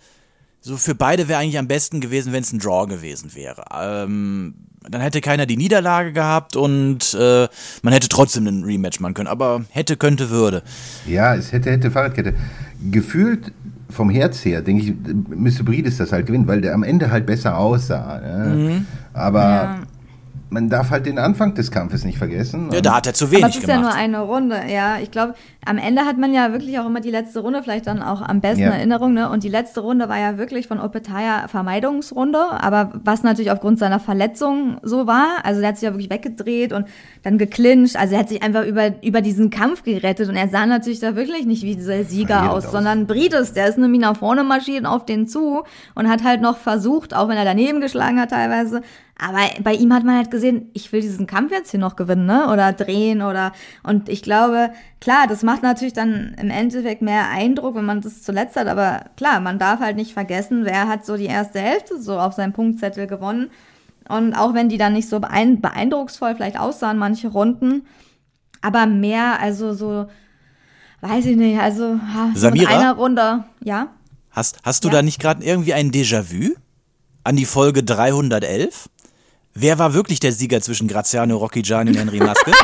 [0.63, 3.65] so für beide wäre eigentlich am besten gewesen, wenn es ein Draw gewesen wäre.
[3.77, 4.55] Ähm,
[4.89, 7.49] dann hätte keiner die Niederlage gehabt und äh,
[7.83, 9.29] man hätte trotzdem einen Rematch machen können.
[9.29, 10.63] Aber hätte, könnte, würde.
[11.07, 12.35] Ja, es hätte, hätte Fahrradkette.
[12.91, 13.53] Gefühlt
[13.91, 14.95] vom Herz her, denke ich,
[15.29, 18.21] müsste Brides das halt gewinnen, weil der am Ende halt besser aussah.
[18.21, 18.55] Ne?
[18.55, 18.87] Mhm.
[19.13, 19.83] Aber ja
[20.53, 22.71] man darf halt den Anfang des Kampfes nicht vergessen.
[22.73, 23.55] Ja, da hat er zu wenig gemacht.
[23.55, 23.97] Aber es ist gemacht.
[23.97, 24.99] ja nur eine Runde, ja.
[24.99, 28.03] Ich glaube, am Ende hat man ja wirklich auch immer die letzte Runde vielleicht dann
[28.03, 28.71] auch am besten ja.
[28.71, 29.31] Erinnerung, ne?
[29.31, 34.01] Und die letzte Runde war ja wirklich von Opetaya Vermeidungsrunde, aber was natürlich aufgrund seiner
[34.01, 35.45] Verletzung so war.
[35.45, 36.87] Also der hat sich ja wirklich weggedreht und
[37.23, 37.97] dann geklincht.
[37.97, 41.15] Also er hat sich einfach über, über diesen Kampf gerettet und er sah natürlich da
[41.15, 44.85] wirklich nicht wie dieser Sieger aus, aus, sondern Brides, der ist nämlich nach vorne marschiert
[44.85, 45.63] auf den zu
[45.95, 48.83] und hat halt noch versucht, auch wenn er daneben geschlagen hat teilweise,
[49.23, 52.27] aber bei ihm hat man halt gesehen, ich will diesen Kampf jetzt hier noch gewinnen,
[52.27, 52.49] ne?
[52.53, 53.53] Oder drehen oder
[53.85, 54.71] und ich glaube,
[55.03, 59.07] klar, das macht natürlich dann im Endeffekt mehr Eindruck, wenn man das zuletzt hat, aber
[59.17, 62.53] klar, man darf halt nicht vergessen, wer hat so die erste Hälfte so auf seinem
[62.53, 63.51] Punktzettel gewonnen.
[64.09, 67.83] Und auch wenn die dann nicht so beeindrucksvoll vielleicht aussahen, manche Runden,
[68.61, 70.07] aber mehr, also so,
[71.01, 71.99] weiß ich nicht, also
[72.35, 73.89] Samira, mit einer Runde, ja.
[74.31, 74.95] Hast, hast du ja?
[74.95, 76.55] da nicht gerade irgendwie ein Déjà-vu
[77.25, 78.89] an die Folge 311?
[79.53, 82.53] Wer war wirklich der Sieger zwischen Graziano Rocchigiani und Henry Maske?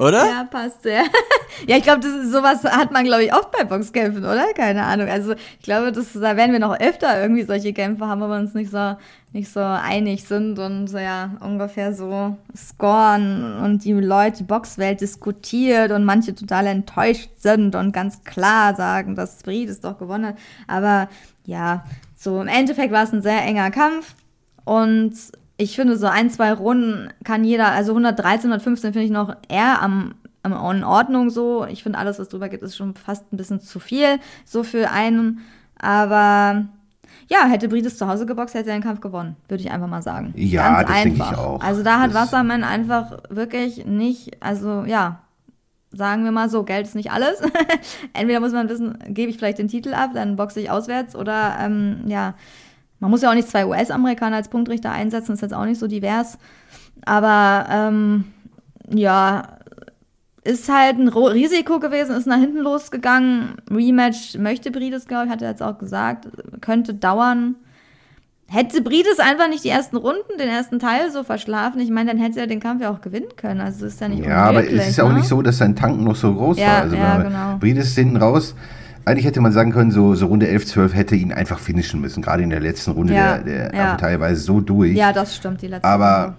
[0.00, 0.26] oder?
[0.26, 1.02] Ja, passt sehr.
[1.66, 4.52] ja, ich glaube, sowas hat man, glaube ich, oft bei Boxkämpfen, oder?
[4.54, 5.08] Keine Ahnung.
[5.08, 8.36] Also ich glaube, das, da werden wir noch öfter irgendwie solche Kämpfe haben, wo wir
[8.36, 8.96] uns nicht so,
[9.32, 15.00] nicht so einig sind und so, ja, ungefähr so scoren und die Leute, die Boxwelt
[15.00, 20.34] diskutiert und manche total enttäuscht sind und ganz klar sagen, dass Speed es doch gewonnen.
[20.66, 21.08] Aber
[21.44, 21.84] ja,
[22.16, 24.14] so, im Endeffekt war es ein sehr enger Kampf
[24.64, 25.14] und
[25.58, 29.82] ich finde, so ein, zwei Runden kann jeder, also 113, 115 finde ich noch eher
[29.82, 31.66] am, am in Ordnung so.
[31.66, 34.90] Ich finde, alles, was drüber geht, ist schon fast ein bisschen zu viel, so für
[34.90, 35.40] einen.
[35.76, 36.66] Aber
[37.28, 40.00] ja, hätte Brides zu Hause geboxt, hätte er den Kampf gewonnen, würde ich einfach mal
[40.00, 40.32] sagen.
[40.36, 41.32] Ja, Ganz das einfach.
[41.32, 41.60] Ich auch.
[41.60, 45.20] Also da hat das Wassermann einfach wirklich nicht, also ja,
[45.90, 47.40] sagen wir mal so, Geld ist nicht alles.
[48.12, 51.56] Entweder muss man wissen, gebe ich vielleicht den Titel ab, dann boxe ich auswärts oder
[51.60, 52.34] ähm, ja,
[53.00, 55.86] man muss ja auch nicht zwei US-Amerikaner als Punktrichter einsetzen, ist jetzt auch nicht so
[55.86, 56.38] divers.
[57.04, 58.24] Aber ähm,
[58.90, 59.58] ja,
[60.44, 63.56] ist halt ein Risiko gewesen, ist nach hinten losgegangen.
[63.70, 66.28] Rematch möchte Brides, glaube ich, hat er jetzt auch gesagt,
[66.60, 67.56] könnte dauern.
[68.50, 72.18] Hätte Brides einfach nicht die ersten Runden, den ersten Teil so verschlafen, ich meine, dann
[72.18, 73.60] hätte er den Kampf ja auch gewinnen können.
[73.60, 75.10] Also ist ja nicht Ja, aber es ist ja ne?
[75.10, 76.80] auch nicht so, dass sein Tanken noch so groß ja, war.
[76.80, 77.56] Also ja, genau.
[77.58, 78.54] Brides hinten raus.
[79.08, 82.22] Eigentlich hätte man sagen können, so, so Runde 11, 12 hätte ihn einfach finishen müssen.
[82.22, 83.96] Gerade in der letzten Runde, ja, der, der ja.
[83.96, 84.94] teilweise so durch.
[84.94, 86.36] Ja, das stimmt, die letzte Aber Runde.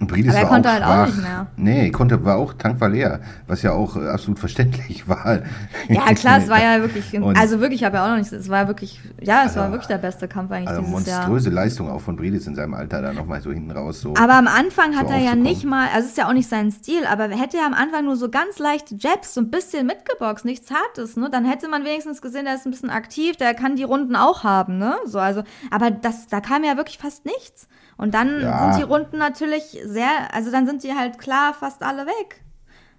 [0.00, 1.02] Und Brides Aber er war konnte auch halt schwach.
[1.02, 1.46] auch nicht mehr.
[1.56, 5.40] Nee, konnte, war auch, Tank war leer, was ja auch äh, absolut verständlich war.
[5.88, 8.32] Ja, klar, es war ja wirklich, Und- also wirklich, ich habe ja auch noch nicht,
[8.32, 11.18] es war wirklich, ja, es war Also- wirklich der beste Kampf eigentlich Also dieses Jahr.
[11.22, 14.00] monströse Leistung auch von Brides in seinem Alter, da nochmal so hinten raus.
[14.00, 14.14] So.
[14.16, 16.48] Aber am Anfang hat so er ja nicht mal, also es ist ja auch nicht
[16.48, 19.86] sein Stil, aber hätte er am Anfang nur so ganz leichte Jabs, so ein bisschen
[19.86, 21.28] mitgeboxt, nichts Hartes, ne?
[21.30, 24.44] Dann hätte man wenigstens gesehen, der ist ein bisschen aktiv, der kann die Runden auch
[24.44, 24.94] haben, ne?
[25.06, 27.66] So, also, aber das, da kam ja wirklich fast nichts.
[27.98, 28.72] Und dann Ja.
[28.72, 32.40] sind die Runden natürlich sehr, also dann sind die halt klar fast alle weg.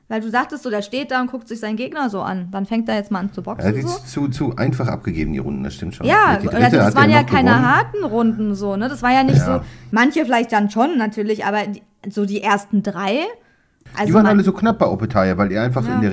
[0.10, 2.50] Weil du sagtest so, der steht da und guckt sich seinen Gegner so an.
[2.52, 3.68] Dann fängt er jetzt mal an zu er boxen.
[3.78, 4.28] hat so.
[4.28, 6.08] zu, zu einfach abgegeben, die Runden, das stimmt schon.
[6.08, 7.66] Ja, also das waren ja keine gewonnen.
[7.68, 8.90] harten Runden so, ne?
[8.90, 9.60] Das war ja nicht Ja.
[9.60, 13.20] so, manche vielleicht dann schon natürlich, aber die, so die ersten drei.
[13.96, 15.96] Also Die waren alle so knapp bei Opetaya, weil er einfach Ja.
[15.96, 16.12] in der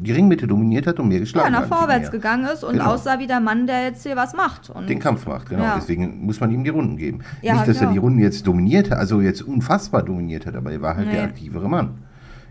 [0.00, 1.68] die Ringmitte dominiert hat und mehr ja, geschlagen nach hat.
[1.68, 2.10] viel vorwärts mehr.
[2.12, 2.92] gegangen ist und Genau.
[2.92, 4.70] aussah wie der Mann, der jetzt hier was macht.
[4.70, 5.64] Und Den Kampf macht, genau.
[5.64, 5.74] Ja.
[5.76, 7.18] Deswegen muss man ihm die Runden geben.
[7.42, 7.92] Ja, Nicht, dass er genau.
[7.92, 11.14] die Runden jetzt dominiert hat, also jetzt unfassbar dominiert hat, aber er war halt Nee.
[11.14, 11.98] der aktivere Mann.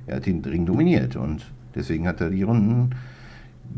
[0.07, 2.91] Er hat den Ring dominiert und deswegen hat er die Runden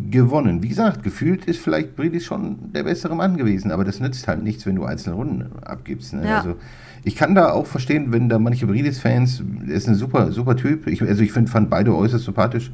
[0.10, 0.63] gewonnen.
[0.63, 4.43] Wie gesagt, gefühlt ist vielleicht Bridis schon der bessere Mann gewesen, aber das nützt halt
[4.43, 6.13] nichts, wenn du einzelne Runden abgibst.
[6.13, 6.28] Ne?
[6.28, 6.38] Ja.
[6.39, 6.56] Also
[7.04, 10.88] ich kann da auch verstehen, wenn da manche Bridis-Fans, er ist ein super, super Typ.
[10.88, 12.71] Ich, also ich find, fand beide äußerst sympathisch.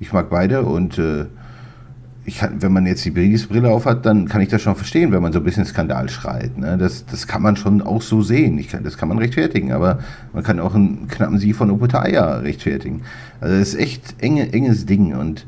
[0.00, 1.26] Ich mag beide und äh,
[2.26, 5.32] ich wenn man jetzt die Bridis-Brille aufhat, dann kann ich das schon verstehen, wenn man
[5.32, 6.56] so ein bisschen Skandal schreit.
[6.56, 6.78] Ne?
[6.78, 8.58] Das, das kann man schon auch so sehen.
[8.58, 9.98] Ich kann, das kann man rechtfertigen, aber
[10.32, 13.02] man kann auch einen knappen Sieg von Oputaya rechtfertigen.
[13.40, 15.46] Also das ist echt enge, enges Ding und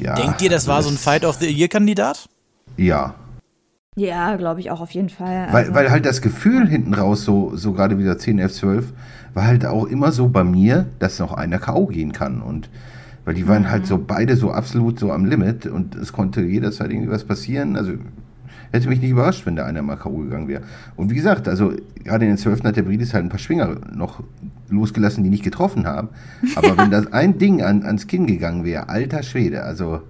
[0.00, 0.14] ja.
[0.14, 2.28] Denkt ihr, das war so ein Fight of the Year-Kandidat?
[2.76, 3.14] Ja.
[3.96, 5.48] ja, glaube ich auch auf jeden Fall.
[5.50, 8.92] Weil, Also, weil halt das Gefühl hinten raus, so, so gerade wieder 10, 11, 12,
[9.34, 11.86] war halt auch immer so bei mir, dass noch einer K.O.
[11.86, 12.42] gehen kann.
[12.42, 12.70] Und
[13.24, 16.90] weil die waren halt so beide so absolut so am Limit und es konnte jederzeit
[16.90, 17.76] irgendwie was passieren.
[17.76, 17.94] Also
[18.76, 20.16] hätte mich nicht überrascht, wenn da einer mal K.O.
[20.18, 20.62] gegangen wäre.
[20.94, 21.72] Und wie gesagt, also
[22.04, 22.64] gerade in den 12.
[22.64, 24.22] hat der Bridis halt ein paar Schwinger noch
[24.68, 26.08] losgelassen, die nicht getroffen haben.
[26.54, 30.02] Aber wenn das ein Ding an, ans Kinn gegangen wäre, alter Schwede, also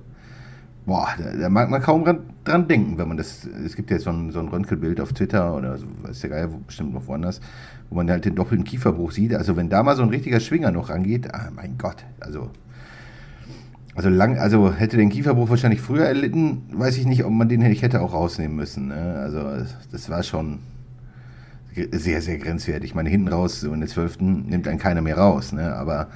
[0.87, 3.45] Boah, da, da mag man kaum dran, dran denken, wenn man das.
[3.45, 6.49] Es gibt ja so ein, so ein Röntgenbild auf Twitter oder so, weiß der Geier,
[6.65, 7.41] bestimmt noch woanders,
[7.91, 9.35] wo man halt den doppelten Kieferbruch sieht.
[9.35, 12.51] Also, wenn da mal so ein richtiger Schwinger noch rangeht, ah, mein Gott, also.
[13.97, 17.61] Also, lang, also hätte den Kieferbruch wahrscheinlich früher erlitten, weiß ich nicht, ob man den
[17.61, 18.89] nicht hätte auch rausnehmen müssen.
[18.89, 19.17] Ne?
[19.19, 19.43] Also,
[19.91, 20.59] das, war schon
[21.93, 22.91] sehr, sehr grenzwertig.
[22.91, 24.21] Ich meine, hinten raus, so in der 12.
[24.21, 25.75] nimmt einen keiner mehr raus, ne?
[25.75, 26.09] aber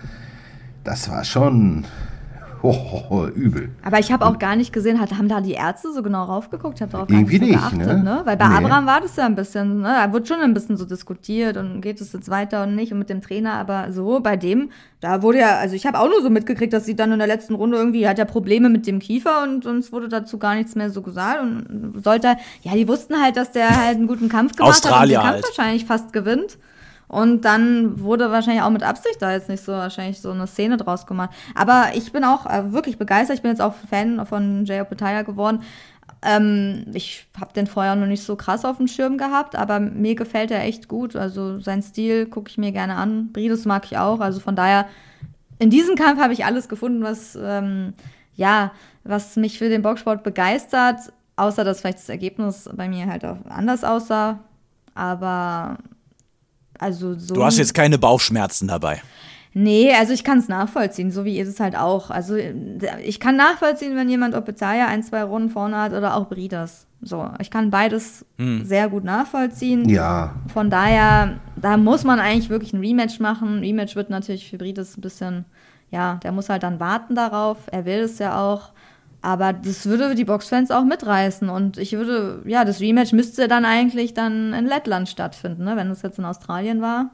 [0.84, 1.86] das war schon
[3.10, 3.70] oh, übel.
[3.82, 6.76] aber ich habe auch gar nicht gesehen, hat, haben da die Ärzte so genau raufgeguckt?
[6.76, 8.16] Ich habe darauf gar Irgendwie nicht so nicht, geachtet, ne?
[8.16, 8.20] ne?
[8.24, 8.54] Weil bei Nee.
[8.56, 9.94] Abraham war das ja ein bisschen, ne?
[10.04, 12.98] Da wurde schon ein bisschen so diskutiert und geht es jetzt weiter und nicht und
[12.98, 14.70] mit dem Trainer, aber so bei dem,
[15.00, 17.28] da wurde ja, also ich habe auch nur so mitgekriegt, dass sie dann in der
[17.28, 20.74] letzten Runde irgendwie hat er Probleme mit dem Kiefer und sonst wurde dazu gar nichts
[20.74, 24.56] mehr so gesagt und sollte, ja, die wussten halt, dass der halt einen guten Kampf
[24.56, 25.58] gemacht Australier hat und den Kampf halt.
[25.58, 26.58] wahrscheinlich fast gewinnt.
[27.10, 30.76] Und dann wurde wahrscheinlich auch mit Absicht da jetzt nicht so wahrscheinlich so eine Szene
[30.76, 31.30] draus gemacht.
[31.56, 33.36] Aber ich bin auch äh, wirklich begeistert.
[33.36, 35.64] Ich bin jetzt auch Fan von Jay Opetaya geworden.
[36.22, 40.14] Ähm, ich habe den vorher noch nicht so krass auf dem Schirm gehabt, aber mir
[40.14, 41.16] gefällt er echt gut.
[41.16, 43.32] Also sein Stil gucke ich mir gerne an.
[43.32, 44.20] Brides mag ich auch.
[44.20, 44.86] Also von daher,
[45.58, 47.94] in diesem Kampf habe ich alles gefunden, was ähm,
[48.36, 48.70] ja,
[49.02, 51.12] was mich für den Boxsport begeistert.
[51.34, 54.38] Außer dass vielleicht das Ergebnis bei mir halt auch anders aussah.
[54.94, 55.78] Aber
[56.80, 57.34] also so.
[57.34, 59.02] Du hast jetzt keine Bauchschmerzen dabei.
[59.52, 62.10] Nee, also ich kann es nachvollziehen, so wie ihr es halt auch.
[62.10, 62.36] Also
[63.04, 66.86] ich kann nachvollziehen, wenn jemand Opetaya ein, zwei Runden vorne hat oder auch Bridas.
[67.02, 68.24] So, ich kann beides
[68.62, 69.88] sehr gut nachvollziehen.
[69.88, 73.56] Ja, Von daher, da muss man eigentlich wirklich ein Rematch machen.
[73.56, 75.46] Ein Rematch wird natürlich für Bridas ein bisschen,
[75.90, 77.56] ja, der muss halt dann warten darauf.
[77.72, 78.70] Er will es ja auch.
[79.22, 81.50] Aber das würde die Boxfans auch mitreißen.
[81.50, 85.76] Und ich würde, ja, das Rematch müsste dann eigentlich dann in Lettland stattfinden, ne?
[85.76, 87.10] wenn es jetzt in Australien war.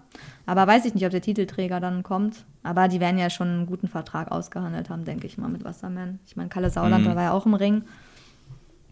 [0.47, 2.45] Aber weiß ich nicht, ob der Titelträger dann kommt.
[2.63, 6.21] Aber die werden ja schon einen guten Vertrag ausgehandelt haben, denke ich mal, mit Wasserman.
[6.27, 7.83] Ich meine, Kalle Sauland, der war ja auch im Ring.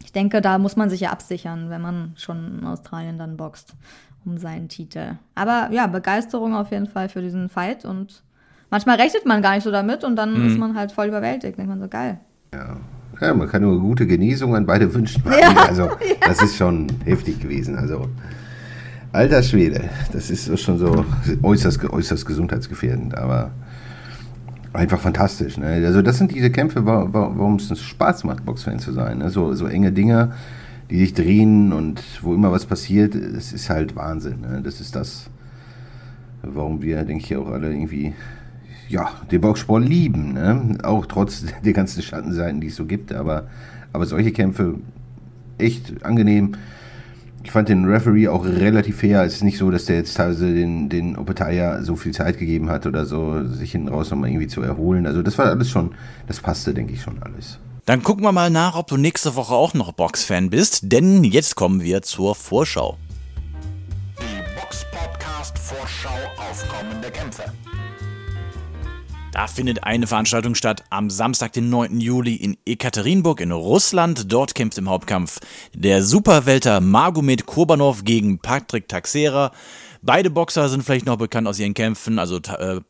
[0.05, 3.75] Ich denke, da muss man sich ja absichern, wenn man schon in Australien dann boxt
[4.25, 5.17] um seinen Titel.
[5.35, 8.23] Aber ja, Begeisterung auf jeden Fall für diesen Fight und
[8.71, 10.49] manchmal rechnet man gar nicht so damit und dann mhm.
[10.49, 11.59] ist man halt voll überwältigt.
[11.59, 12.19] Denkt man so, geil.
[12.53, 12.77] Ja.
[13.21, 15.23] Ja, man kann nur gute Genesung an beide wünschen.
[15.41, 17.77] Ja, also, das ist schon heftig gewesen.
[17.77, 18.09] Also,
[19.13, 21.05] alter Schwede, das ist schon so
[21.43, 23.51] äußerst, äußerst gesundheitsgefährdend, aber
[24.73, 25.57] einfach fantastisch.
[25.57, 25.67] Ne?
[25.67, 29.19] Also, das sind diese Kämpfe, warum es Spaß macht, Boxfan zu sein.
[29.19, 29.31] Ne?
[29.31, 30.33] So, so enge Dinge,
[30.91, 34.41] die sich drehen und wo immer was passiert, das ist halt Wahnsinn.
[34.41, 34.61] Ne?
[34.63, 35.31] Das ist das,
[36.43, 38.13] warum wir, denke ich, auch alle irgendwie
[38.89, 40.79] ja, den Boxsport lieben, ne?
[40.83, 43.13] auch trotz der ganzen Schattenseiten, die es so gibt.
[43.13, 43.49] Aber,
[43.93, 44.77] aber solche Kämpfe
[45.59, 46.57] echt angenehm.
[47.43, 49.23] Ich fand den Referee auch relativ fair.
[49.23, 52.71] Es ist nicht so, dass der jetzt teilweise den, den Opetaya so viel Zeit gegeben
[52.71, 55.07] hat oder so, sich hinten raus nochmal irgendwie zu erholen.
[55.07, 55.95] Also das war alles schon,
[56.27, 57.59] das passte, denke ich, schon alles.
[57.85, 61.55] Dann gucken wir mal nach, ob du nächste Woche auch noch Boxfan bist, denn jetzt
[61.55, 62.97] kommen wir zur Vorschau.
[64.19, 67.43] Die Box Podcast Vorschau auf kommende Kämpfe.
[69.35, 72.01] Da findet eine Veranstaltung statt am Samstag, den 9.
[72.01, 74.31] Juli in Ekaterinburg in Russland.
[74.31, 75.41] Dort kämpft im Hauptkampf
[75.75, 79.51] der Superwelter Magomed Kurbanov gegen Patrick Taxera.
[80.03, 82.21] Beide Boxer sind vielleicht noch bekannt aus ihren Kämpfen.
[82.21, 82.81] Also äh,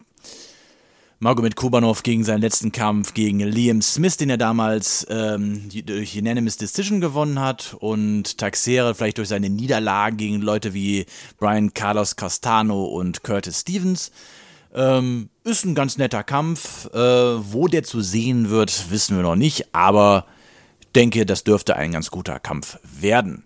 [1.19, 6.59] Magomed Kurbanov gegen seinen letzten Kampf gegen Liam Smith, den er damals ähm, durch Unanimous
[6.59, 7.75] Decision gewonnen hat.
[7.81, 11.07] Und Taxera vielleicht durch seine Niederlagen gegen Leute wie
[11.39, 14.11] Brian Carlos Castano und Curtis Stevens.
[14.75, 16.87] Ähm, ist ein ganz netter Kampf.
[16.93, 20.27] Äh, wo der zu sehen wird, wissen wir noch nicht, aber
[20.95, 23.45] denke, das dürfte ein ganz guter Kampf werden.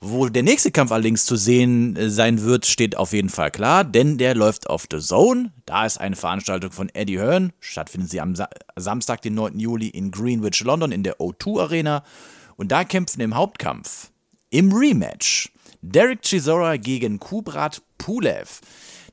[0.00, 3.84] Wo der nächste Kampf allerdings zu sehen äh, sein wird, steht auf jeden Fall klar,
[3.84, 5.52] denn der läuft auf The Zone.
[5.64, 7.52] Da ist eine Veranstaltung von Eddie Hearn.
[7.60, 9.58] Stattfindet sie am Sa Samstag, den 9.
[9.58, 12.04] Juli in Greenwich, London, in der O2 Arena.
[12.56, 14.10] Und da kämpfen im Hauptkampf,
[14.50, 18.60] im Rematch, Derek Chisora gegen Kubrat Pulev.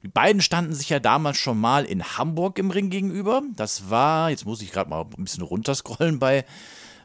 [0.03, 3.43] Die beiden standen sich ja damals schon mal in Hamburg im Ring gegenüber.
[3.55, 6.45] Das war, jetzt muss ich gerade mal ein bisschen runterscrollen bei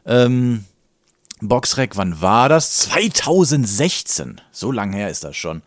[0.05, 0.65] ähm,
[1.41, 1.95] Boxrec.
[1.95, 2.75] Wann war das?
[2.77, 4.41] 2016.
[4.51, 5.61] So lange her ist das schon.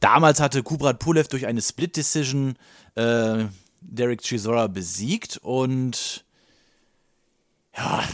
[0.00, 2.56] Damals hatte Kubrat Pulev durch eine Split Decision
[2.94, 3.44] äh,
[3.80, 6.24] Derek Chisora besiegt und
[7.76, 8.04] ja,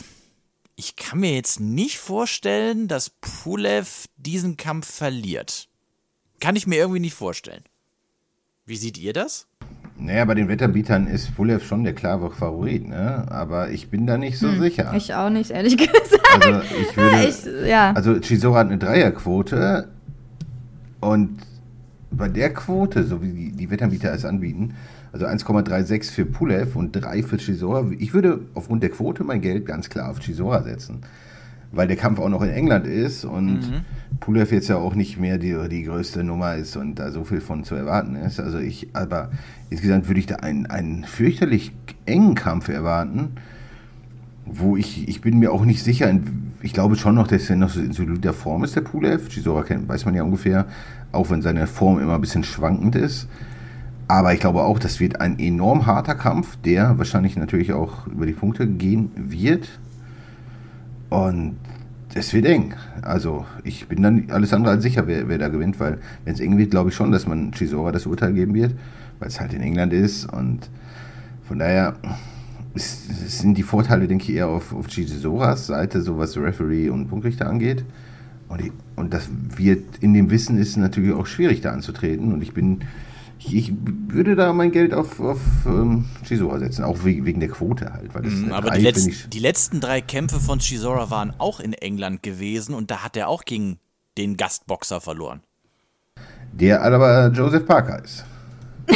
[0.74, 5.68] ich kann mir jetzt nicht vorstellen, dass Pulev diesen Kampf verliert.
[6.40, 7.64] Kann ich mir irgendwie nicht vorstellen.
[8.70, 9.48] Wie seht ihr das?
[9.98, 13.26] Naja, bei den Wetterbietern ist Pulev schon der klare Favorit, ne?
[13.28, 14.92] Aber ich bin da nicht so hm, sicher.
[14.96, 16.24] Ich auch nicht, ehrlich gesagt.
[16.32, 17.16] Also ich würde.
[17.64, 17.92] Ich, ja.
[17.92, 19.88] Also Chisora hat eine Dreierquote
[21.00, 21.40] und
[22.12, 24.74] bei der Quote, so wie die, die Wetterbieter es anbieten,
[25.12, 29.66] also 1,36 für Pulev und 3 für Chisora, ich würde aufgrund der Quote mein Geld
[29.66, 31.00] ganz klar auf Chisora setzen
[31.72, 33.80] weil der Kampf auch noch in England ist und mhm.
[34.18, 37.40] Pulev jetzt ja auch nicht mehr die, die größte Nummer ist und da so viel
[37.40, 38.40] von zu erwarten ist.
[38.40, 39.30] Also ich, aber
[39.70, 41.72] insgesamt würde ich da einen, einen fürchterlich
[42.06, 43.32] engen Kampf erwarten,
[44.46, 46.12] wo ich, ich bin mir auch nicht sicher,
[46.60, 49.28] ich glaube schon noch, dass er noch so in solider Form ist, der Pulev.
[49.28, 50.66] Chisora kennt, weiß man ja ungefähr,
[51.12, 53.28] auch wenn seine Form immer ein bisschen schwankend ist.
[54.08, 58.26] Aber ich glaube auch, das wird ein enorm harter Kampf, der wahrscheinlich natürlich auch über
[58.26, 59.68] die Punkte gehen wird.
[61.10, 61.56] Und
[62.14, 62.74] es wird eng.
[63.02, 66.40] Also ich bin dann alles andere als sicher, wer, wer da gewinnt, weil wenn es
[66.40, 68.74] eng wird, glaube ich schon, dass man Chisora das Urteil geben wird,
[69.18, 70.32] weil es halt in England ist.
[70.32, 70.70] Und
[71.46, 71.96] von daher
[72.74, 77.08] ist, sind die Vorteile, denke ich, eher auf, auf Chisoras Seite, so was Referee und
[77.08, 77.84] Punktrichter angeht.
[78.48, 82.32] Und, ich, und das wird in dem Wissen ist natürlich auch schwierig da anzutreten.
[82.32, 82.80] Und ich bin
[83.48, 83.72] ich
[84.08, 88.14] würde da mein Geld auf, auf ähm, Chisora setzen, auch wegen der Quote halt.
[88.14, 91.72] Weil das mm, aber die, Letz-, die, letzten drei Kämpfe von Chisora waren auch in
[91.72, 93.78] England gewesen und da hat er auch gegen
[94.18, 95.40] den Gastboxer verloren.
[96.52, 98.24] Der aber Joseph Parker ist.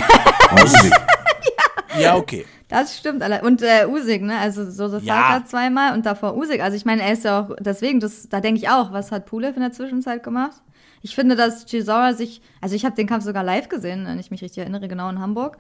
[1.95, 2.01] ja.
[2.01, 2.45] ja, okay.
[2.69, 3.23] Das stimmt.
[3.43, 4.39] Und äh, Usig, ne?
[4.39, 5.15] Also Joseph ja.
[5.15, 6.61] Parker zweimal und davor Usig.
[6.61, 9.27] Also ich meine, er ist ja auch, deswegen, das, da denke ich auch, was hat
[9.27, 10.61] Pulev in der Zwischenzeit gemacht?
[11.05, 14.31] Ich finde, dass Chisora sich, also ich habe den Kampf sogar live gesehen, wenn ich
[14.31, 15.59] mich richtig erinnere, genau in Hamburg.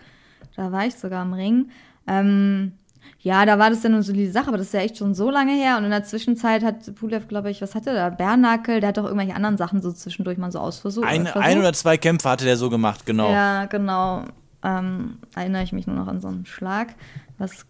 [0.56, 1.68] Da war ich sogar im Ring.
[2.06, 2.72] Ähm,
[3.20, 5.14] ja, da war das ja nur so die Sache, aber das ist ja echt schon
[5.14, 5.76] so lange her.
[5.76, 8.10] Und in der Zwischenzeit hat Pulev, glaube ich, was hatte der?
[8.10, 11.06] Bernakel, der hat doch irgendwelche anderen Sachen so zwischendurch mal so ausversucht.
[11.06, 13.30] Ein, ein oder zwei Kämpfe hatte der so gemacht, genau.
[13.30, 14.24] Ja, genau.
[14.62, 16.94] Ähm, erinnere ich mich nur noch an so einen Schlag,
[17.36, 17.66] was,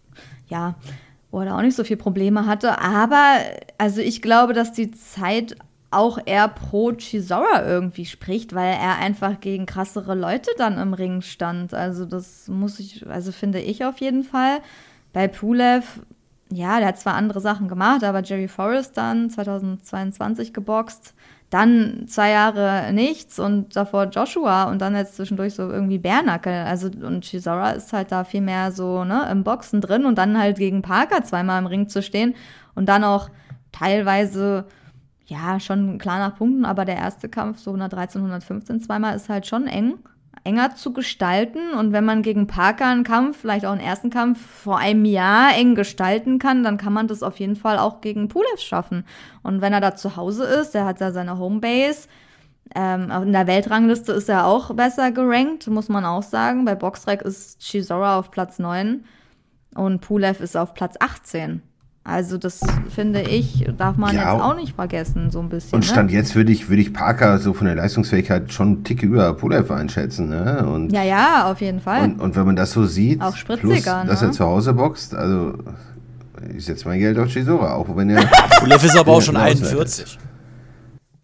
[0.47, 0.75] ja,
[1.29, 2.79] wo er auch nicht so viele Probleme hatte.
[2.79, 3.39] Aber,
[3.77, 5.57] also ich glaube, dass die Zeit
[5.95, 11.21] auch eher pro Chisora irgendwie spricht, weil er einfach gegen krassere Leute dann im Ring
[11.21, 11.73] stand.
[11.73, 14.59] Also das muss ich, also finde ich auf jeden Fall.
[15.13, 16.01] Bei Pulev,
[16.51, 21.13] ja, der hat zwar andere Sachen gemacht, aber Jerry Forrest dann 2022 geboxt.
[21.49, 26.53] dann zwei Jahre nichts und davor Joshua und dann jetzt zwischendurch so irgendwie Bärnackel.
[26.53, 30.37] Also und Chisora ist halt da viel mehr so ne, im Boxen drin und dann
[30.37, 32.35] halt gegen Parker zweimal im Ring zu stehen
[32.73, 33.29] und dann auch
[33.71, 34.65] teilweise
[35.25, 39.47] ja schon klar nach Punkten, aber der erste Kampf so 113, 115 zweimal ist halt
[39.47, 39.95] schon eng
[40.45, 41.73] enger zu gestalten.
[41.73, 45.55] Und wenn man gegen Parker einen Kampf, vielleicht auch einen ersten Kampf vor einem Jahr
[45.57, 49.05] eng gestalten kann, dann kann man das auf jeden Fall auch gegen Pulev schaffen.
[49.43, 52.07] Und wenn er da zu Hause ist, der hat da seine Homebase.
[52.73, 56.63] Ähm, in der Weltrangliste ist er auch besser gerankt, muss man auch sagen.
[56.63, 59.03] Bei Boxrec ist Chisora auf Platz 9
[59.75, 61.61] und Pulev ist auf Platz 18.
[62.07, 62.59] Also das
[62.93, 65.73] finde ich, darf man ja, jetzt auch nicht vergessen, so ein bisschen.
[65.73, 65.85] Und ne?
[65.87, 66.15] Stand ne?
[66.15, 69.71] jetzt würde ich, würde ich Parker so von der Leistungsfähigkeit schon einen Tick über Pulev
[69.71, 70.29] einschätzen.
[70.29, 70.67] Ne?
[70.67, 72.03] Und, ja, ja, auf jeden Fall.
[72.03, 74.33] Und, und wenn man das so sieht, auch plus, dass er ne?
[74.33, 75.55] zu Hause boxt, also
[76.55, 78.23] ich setze mein Geld auf Chisora, auch wenn er...
[78.59, 80.19] Pulev ist aber auch schon 41.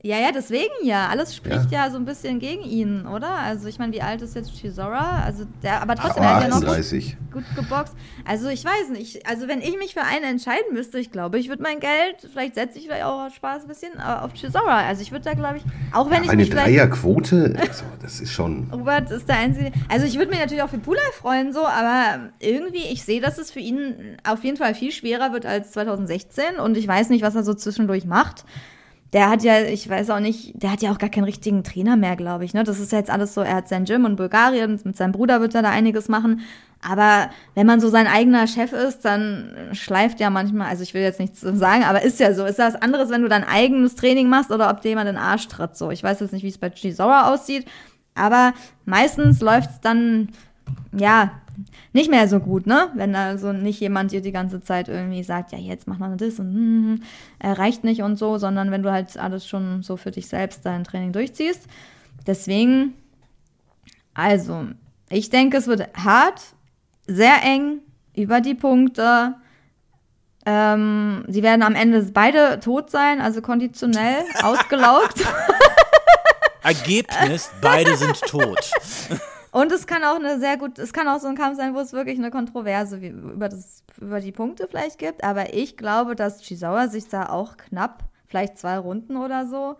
[0.03, 1.07] Ja, ja, deswegen ja.
[1.09, 3.29] Alles spricht ja, ja so ein bisschen gegen ihn, oder?
[3.29, 5.21] Also ich meine, wie alt ist jetzt Chisora?
[5.23, 7.95] Also der, aber trotzdem, Ach, er hat ja noch gut, gut, geboxt.
[8.25, 9.27] Also ich weiß nicht.
[9.27, 12.55] Also wenn ich mich für einen entscheiden müsste, ich glaube, ich würde mein Geld, vielleicht
[12.55, 14.87] setze ich vielleicht auch Spaß ein bisschen äh, auf Chisora.
[14.87, 18.21] Also ich würde da, glaube ich, auch wenn ja, ich eine mich Dreierquote, also, das
[18.21, 18.69] ist schon.
[18.73, 19.71] Robert ist der Einzige.
[19.87, 23.37] Also ich würde mich natürlich auch für Pula freuen, so, aber irgendwie, ich sehe, dass
[23.37, 27.23] es für ihn auf jeden Fall viel schwerer wird als 2016 und ich weiß nicht,
[27.23, 28.45] was er so zwischendurch macht
[29.13, 31.97] der hat ja, ich weiß auch nicht, der hat ja auch gar keinen richtigen Trainer
[31.97, 32.53] mehr, glaube ich.
[32.53, 32.63] Ne?
[32.63, 35.41] Das ist ja jetzt alles so, er hat sein Gym in Bulgarien, mit seinem Bruder
[35.41, 36.41] wird er da einiges machen.
[36.81, 41.01] Aber wenn man so sein eigener Chef ist, dann schleift ja manchmal, also ich will
[41.01, 42.45] jetzt nichts sagen, aber ist ja so.
[42.45, 45.47] Ist was anderes, wenn du dein eigenes Training machst oder ob dir jemand den Arsch
[45.47, 45.75] tritt.
[45.75, 47.65] So, ich weiß jetzt nicht, wie es bei Chisora aussieht,
[48.15, 48.53] aber
[48.85, 50.29] meistens läuft's dann,
[50.93, 51.31] ja,
[51.93, 52.89] nicht mehr so gut, ne?
[52.95, 56.15] Wenn da so nicht jemand dir die ganze Zeit irgendwie sagt, ja, jetzt mach mal
[56.15, 57.03] das und hm,
[57.39, 60.65] äh, reicht nicht und so, sondern wenn du halt alles schon so für dich selbst
[60.65, 61.67] dein Training durchziehst.
[62.25, 62.93] Deswegen,
[64.13, 64.67] also,
[65.09, 66.41] ich denke, es wird hart,
[67.07, 67.79] sehr eng,
[68.15, 69.35] über die Punkte.
[70.45, 75.25] Ähm, sie werden am Ende beide tot sein, also konditionell ausgelaugt.
[76.63, 78.71] Ergebnis, beide sind tot.
[79.51, 81.79] Und es kann auch eine sehr gut, es kann auch so ein Kampf sein, wo
[81.79, 85.23] es wirklich eine Kontroverse über, das, über die Punkte vielleicht gibt.
[85.23, 89.75] Aber ich glaube, dass Chisawa sich da auch knapp, vielleicht zwei Runden oder so,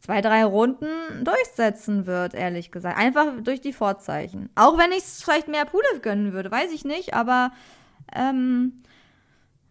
[0.00, 0.88] zwei, drei Runden
[1.22, 2.98] durchsetzen wird, ehrlich gesagt.
[2.98, 4.50] Einfach durch die Vorzeichen.
[4.56, 7.52] Auch wenn ich es vielleicht mehr Pulev gönnen würde, weiß ich nicht, aber
[8.14, 8.82] ähm,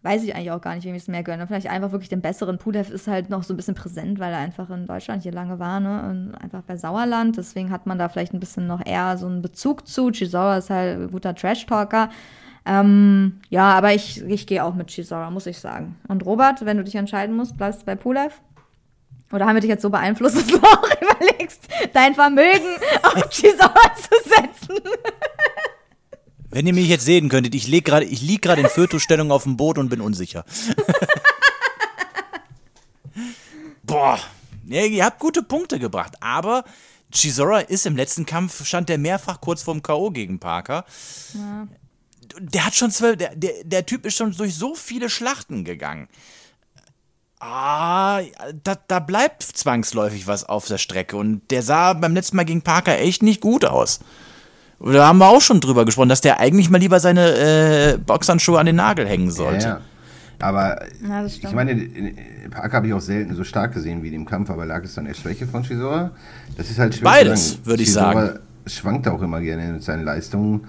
[0.04, 1.46] weiß ich eigentlich auch gar nicht, wem ich es mehr gönne.
[1.46, 2.58] Vielleicht einfach wirklich den besseren.
[2.58, 5.58] Pulev ist halt noch so ein bisschen präsent, weil er einfach in Deutschland hier lange
[5.58, 6.08] war, ne?
[6.10, 7.38] Und einfach bei Sauerland.
[7.38, 10.10] Deswegen hat man da vielleicht ein bisschen noch eher so einen Bezug zu.
[10.10, 12.10] Chisora ist halt ein guter Trash-Talker.
[12.66, 15.96] Ähm, ja, aber ich, ich gehe auch mit Chisora, muss ich sagen.
[16.06, 18.42] Und Robert, wenn du dich entscheiden musst, bleibst du bei Pulev?
[19.32, 23.94] Oder haben wir dich jetzt so beeinflusst, dass du auch überlegst, dein Vermögen auf Chisora
[23.96, 24.82] zu setzen?
[26.54, 29.42] Wenn ihr mich jetzt sehen könntet, ich, leg grad, ich lieg gerade in Fötusstellung auf
[29.42, 30.44] dem Boot und bin unsicher.
[33.82, 34.20] Boah,
[34.64, 36.62] ja, ihr habt gute Punkte gebracht, aber
[37.12, 40.12] Chisora ist im letzten Kampf, stand der mehrfach kurz vorm K.O.
[40.12, 40.84] gegen Parker.
[41.34, 41.66] Ja.
[42.38, 46.06] Der hat schon zwölf, der, der, der Typ ist schon durch so viele Schlachten gegangen.
[47.40, 48.20] Ah,
[48.62, 51.16] da, da bleibt zwangsläufig was auf der Strecke.
[51.16, 53.98] Und der sah beim letzten Mal gegen Parker echt nicht gut aus.
[54.92, 58.58] Da haben wir auch schon drüber gesprochen, dass der eigentlich mal lieber seine äh, Boxhandschuhe
[58.58, 59.64] an den Nagel hängen sollte.
[59.64, 59.80] Ja, ja.
[60.40, 60.78] Aber
[61.08, 61.88] ja, ich meine,
[62.50, 64.94] Parker habe ich auch selten so stark gesehen wie in dem Kampf, aber lag es
[64.94, 66.10] dann der Schwäche von Chisora?
[66.56, 68.38] Das ist halt schwer Beides, würde ich sagen.
[68.66, 70.66] schwankt auch immer gerne mit seinen Leistungen.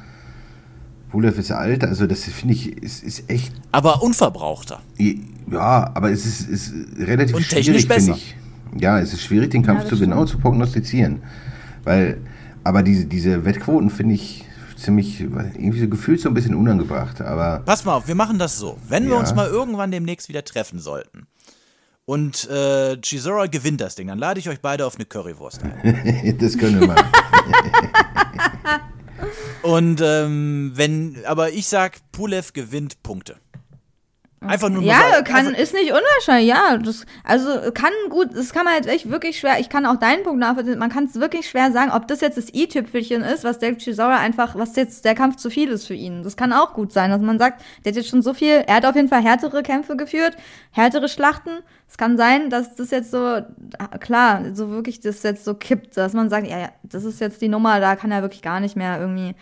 [1.09, 3.53] Pulev ist alt, also das finde ich, ist, ist echt.
[3.71, 4.81] Aber unverbrauchter.
[4.97, 8.35] Ja, aber es ist, ist relativ Und schwierig, finde ich.
[8.77, 11.21] Ja, es ist schwierig, den Kampf ja, so genau zu prognostizieren.
[11.83, 12.17] Weil
[12.65, 14.43] aber diese, diese Wettquoten finde ich
[14.75, 17.21] ziemlich, irgendwie so gefühlt so ein bisschen unangebracht.
[17.21, 18.77] Aber Pass mal auf, wir machen das so.
[18.89, 19.11] Wenn ja.
[19.11, 21.27] wir uns mal irgendwann demnächst wieder treffen sollten
[22.05, 26.37] und äh, Chisora gewinnt das Ding, dann lade ich euch beide auf eine Currywurst ein.
[26.41, 27.07] das können wir machen.
[29.61, 33.35] und ähm, wenn, aber ich sag, Pulev gewinnt Punkte.
[34.47, 36.77] Einfach nur Ja, sagen, kann, ist nicht unwahrscheinlich, ja.
[36.77, 40.23] Das, also kann gut, das kann man halt echt wirklich schwer, ich kann auch deinen
[40.23, 43.59] Punkt nachvollziehen, man kann es wirklich schwer sagen, ob das jetzt das i-Tüpfelchen ist, was
[43.59, 46.23] der Chisora einfach, was jetzt der Kampf zu viel ist für ihn.
[46.23, 48.75] Das kann auch gut sein, dass man sagt, der hat jetzt schon so viel, er
[48.75, 50.35] hat auf jeden Fall härtere Kämpfe geführt,
[50.71, 51.51] härtere Schlachten.
[51.87, 53.41] Es kann sein, dass das jetzt so,
[53.99, 57.41] klar, so wirklich das jetzt so kippt, dass man sagt, ja, ja, das ist jetzt
[57.41, 59.35] die Nummer, da kann er wirklich gar nicht mehr irgendwie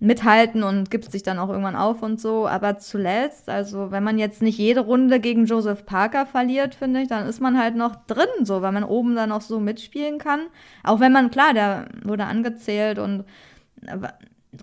[0.00, 2.46] mithalten und gibt sich dann auch irgendwann auf und so.
[2.46, 7.08] Aber zuletzt, also wenn man jetzt nicht jede Runde gegen Joseph Parker verliert, finde ich,
[7.08, 10.46] dann ist man halt noch drin, so, weil man oben dann auch so mitspielen kann.
[10.84, 13.24] Auch wenn man, klar, der wurde angezählt und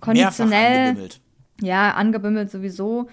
[0.00, 0.88] konditionell.
[0.88, 1.20] Angebimmelt.
[1.60, 3.08] Ja, angebimmelt sowieso.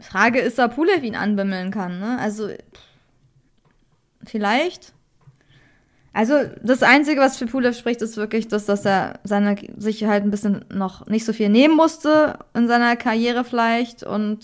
[0.00, 2.18] Frage ist, ob Pulev ihn anbimmeln kann, ne?
[2.18, 2.48] Also,
[4.24, 4.94] vielleicht.
[6.12, 10.24] Also das Einzige, was für Pulev spricht, ist wirklich, dass, dass er seine sich halt
[10.24, 14.40] ein bisschen noch nicht so viel nehmen musste in seiner Karriere vielleicht und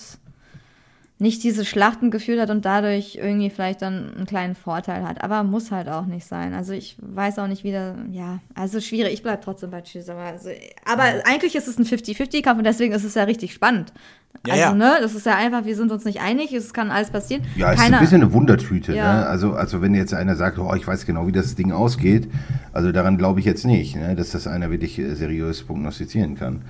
[1.18, 5.24] nicht diese Schlachten geführt hat und dadurch irgendwie vielleicht dann einen kleinen Vorteil hat.
[5.24, 6.52] Aber muss halt auch nicht sein.
[6.52, 9.14] Also ich weiß auch nicht, wie der, ja, also schwierig.
[9.14, 10.26] Ich bleibe trotzdem bei Chisora.
[10.26, 10.50] Also,
[10.84, 13.94] aber eigentlich ist es ein 50-50-Kampf und deswegen ist es ja richtig spannend.
[14.46, 14.74] Ja, also, ja.
[14.74, 17.42] ne, das ist ja einfach, wir sind uns nicht einig, es kann alles passieren.
[17.56, 19.20] Ja, es ist ein bisschen eine Wundertüte, ja.
[19.20, 19.26] ne?
[19.26, 22.28] Also, also wenn jetzt einer sagt, oh, ich weiß genau, wie das Ding ausgeht,
[22.74, 24.14] also daran glaube ich jetzt nicht, ne?
[24.14, 26.62] dass das einer wirklich äh, seriös prognostizieren kann.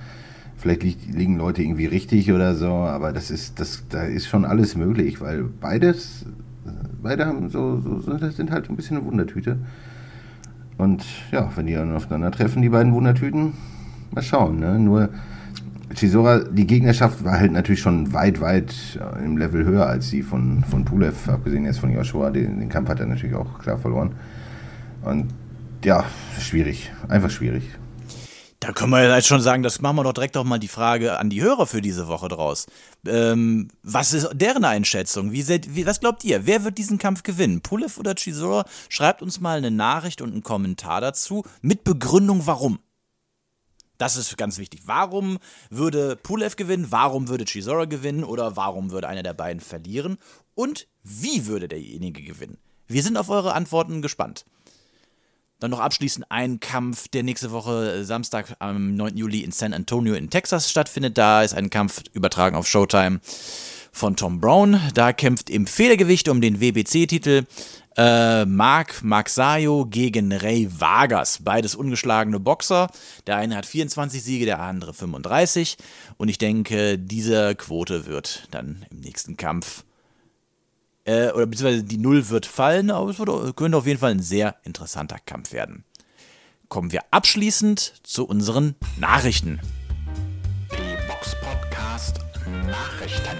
[0.57, 4.43] Vielleicht liegt, liegen Leute irgendwie richtig oder so, aber das ist, das, da ist schon
[4.43, 6.25] alles möglich, weil beides,
[7.01, 9.57] beide haben so, so sind halt ein bisschen eine Wundertüte.
[10.77, 13.53] Und ja, wenn die dann aufeinandertreffen, die beiden Wundertüten,
[14.13, 14.59] mal schauen.
[14.59, 14.79] Ne?
[14.79, 15.09] Nur
[15.93, 20.63] Chisora, die Gegnerschaft war halt natürlich schon weit, weit im Level höher als die von,
[20.63, 22.29] von Pulev, abgesehen jetzt von Joshua.
[22.29, 24.11] Den, den Kampf hat er natürlich auch klar verloren.
[25.03, 25.27] Und
[25.83, 26.03] ja,
[26.39, 27.63] schwierig, einfach schwierig.
[28.59, 31.19] Da können wir jetzt schon sagen, das machen wir doch direkt auch mal die Frage
[31.19, 32.65] an die Hörer für diese Woche draus.
[33.05, 35.31] Ähm, was ist deren Einschätzung?
[35.31, 36.47] Wie, seht, wie, was glaubt ihr?
[36.47, 37.61] Wer wird diesen Kampf gewinnen?
[37.61, 38.65] Pulev oder Chisora?
[38.89, 42.79] Schreibt uns mal eine Nachricht und einen Kommentar dazu mit Begründung, warum.
[43.99, 44.81] Das ist ganz wichtig.
[44.85, 45.37] Warum
[45.69, 46.87] würde Pulev gewinnen?
[46.89, 48.23] Warum würde Chisora gewinnen?
[48.23, 50.17] Oder warum würde einer der beiden verlieren?
[50.55, 52.57] Und wie würde derjenige gewinnen?
[52.87, 54.45] Wir sind auf eure Antworten gespannt.
[55.59, 59.17] Dann noch abschließend ein Kampf, der nächste Woche äh, Samstag am 9.
[59.17, 61.17] Juli in San Antonio in Texas stattfindet.
[61.17, 63.19] Da ist ein Kampf übertragen auf Showtime
[63.91, 64.79] von Tom Brown.
[64.93, 67.45] Da kämpft im Federgewicht um den WBC-Titel
[67.97, 71.39] äh, Mark Maxayo gegen Ray Vargas.
[71.41, 72.91] Beides ungeschlagene Boxer.
[73.25, 75.77] Der eine hat 24 Siege, der andere 35.
[76.17, 79.83] Und ich denke, diese Quote wird dann im nächsten Kampf
[81.07, 84.19] äh, oder beziehungsweise die Null wird fallen, aber es wird, könnte auf jeden Fall ein
[84.19, 85.85] sehr interessanter Kampf werden.
[86.67, 89.59] Kommen wir abschließend zu unseren Nachrichten.
[90.71, 92.19] Die Box Podcast
[92.67, 93.37] Nachrichten.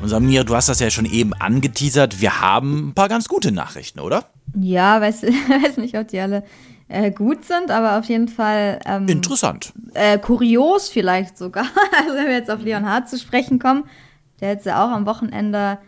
[0.00, 2.20] Und Samir, du hast das ja schon eben angeteasert.
[2.20, 4.24] Wir haben ein paar ganz gute Nachrichten, oder?
[4.58, 6.42] Ja, weiß, weiß nicht, ob die alle
[6.88, 8.80] äh, gut sind, aber auf jeden Fall.
[8.86, 9.74] Ähm, Interessant.
[9.92, 11.66] Äh, kurios vielleicht sogar.
[11.98, 13.84] also, wenn wir jetzt auf Leon Hart zu sprechen kommen
[14.42, 15.78] der jetzt ja auch am Wochenende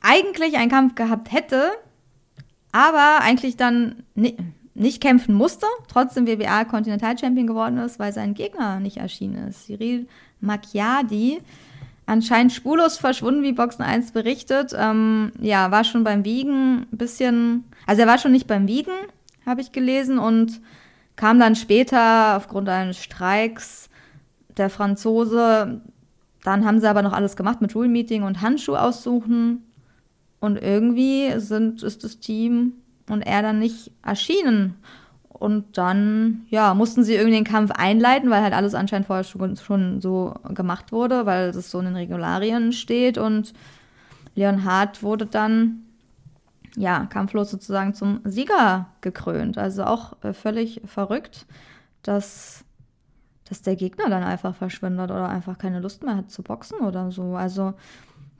[0.00, 1.70] eigentlich einen Kampf gehabt hätte,
[2.72, 4.02] aber eigentlich dann
[4.74, 9.66] nicht kämpfen musste, trotzdem WBA Continental Champion geworden ist, weil sein Gegner nicht erschienen ist.
[9.66, 10.08] Cyril
[10.40, 11.40] Macchiadi,
[12.06, 14.72] anscheinend spurlos verschwunden, wie Boxen 1 berichtet.
[14.76, 18.92] Ähm, ja, war schon beim Wiegen ein bisschen, also er war schon nicht beim Wiegen,
[19.44, 20.60] habe ich gelesen, und
[21.16, 23.90] kam dann später aufgrund eines Streiks
[24.56, 25.82] der Franzose
[26.44, 29.64] dann haben sie aber noch alles gemacht mit Rule-Meeting und Handschuh aussuchen.
[30.40, 32.74] Und irgendwie sind, ist das Team
[33.08, 34.74] und er dann nicht erschienen.
[35.28, 39.56] Und dann, ja, mussten sie irgendwie den Kampf einleiten, weil halt alles anscheinend vorher schon,
[39.56, 43.18] schon so gemacht wurde, weil es so in den Regularien steht.
[43.18, 43.52] Und
[44.34, 45.82] Leon Hart wurde dann,
[46.76, 49.58] ja, kampflos sozusagen zum Sieger gekrönt.
[49.58, 51.46] Also auch äh, völlig verrückt,
[52.02, 52.64] dass
[53.48, 57.10] dass der Gegner dann einfach verschwindet oder einfach keine Lust mehr hat zu boxen oder
[57.10, 57.34] so.
[57.34, 57.74] Also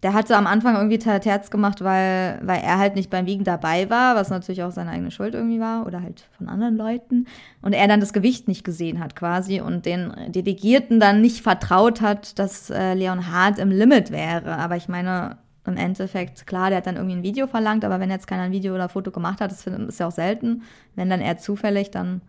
[0.02, 3.90] der hatte am Anfang irgendwie Terz gemacht, weil, weil er halt nicht beim Wiegen dabei
[3.90, 7.26] war, was natürlich auch seine eigene Schuld irgendwie war oder halt von anderen Leuten.
[7.62, 12.00] Und er dann das Gewicht nicht gesehen hat quasi und den Delegierten dann nicht vertraut
[12.00, 14.56] hat, dass äh, Leon Hart im Limit wäre.
[14.56, 18.10] Aber ich meine, im Endeffekt, klar, der hat dann irgendwie ein Video verlangt, aber wenn
[18.10, 20.62] jetzt keiner ein Video oder Foto gemacht hat, das ist ja auch selten.
[20.94, 22.22] Wenn dann eher zufällig, dann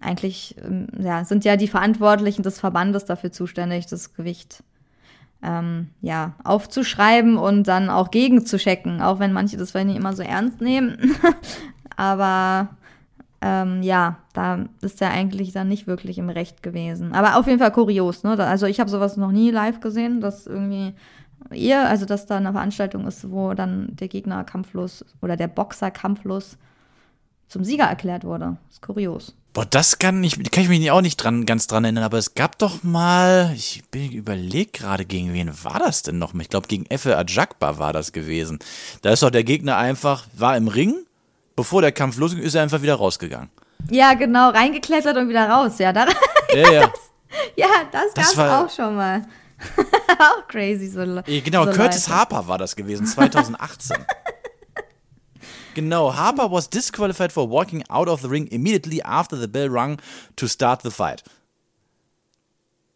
[0.00, 4.62] eigentlich ähm, ja, sind ja die Verantwortlichen des Verbandes dafür zuständig, das Gewicht
[5.42, 10.22] ähm, ja, aufzuschreiben und dann auch gegenzuchecken, auch wenn manche das vielleicht nicht immer so
[10.22, 11.16] ernst nehmen.
[11.96, 12.68] Aber
[13.42, 17.12] ähm, ja, da ist er eigentlich dann nicht wirklich im Recht gewesen.
[17.12, 18.38] Aber auf jeden Fall kurios, ne?
[18.38, 20.94] Also ich habe sowas noch nie live gesehen, dass irgendwie
[21.52, 25.90] ihr, also dass da eine Veranstaltung ist, wo dann der Gegner kampflos oder der Boxer
[25.90, 26.58] kampflos
[27.48, 28.58] zum Sieger erklärt wurde.
[28.70, 29.34] Ist kurios.
[29.52, 32.34] Boah, das kann ich, kann ich mich auch nicht dran, ganz dran erinnern, aber es
[32.34, 36.32] gab doch mal, ich bin überlegt gerade, gegen wen war das denn noch?
[36.34, 38.60] Ich glaube, gegen Efe Ajakba war das gewesen.
[39.02, 40.94] Da ist doch der Gegner einfach, war im Ring,
[41.56, 43.50] bevor der Kampf losging, ist er einfach wieder rausgegangen.
[43.90, 45.78] Ja, genau, reingeklettert und wieder raus.
[45.78, 46.06] Ja, da,
[46.54, 46.92] Ja, ja.
[47.56, 49.22] Ja, das, Das war- auch schon mal.
[50.18, 52.18] auch crazy, so Genau, so Curtis Leute.
[52.18, 53.96] Harper war das gewesen, 2018.
[55.74, 60.00] genau, Harper was disqualified for walking out of the ring immediately after the bell rung
[60.36, 61.22] to start the fight.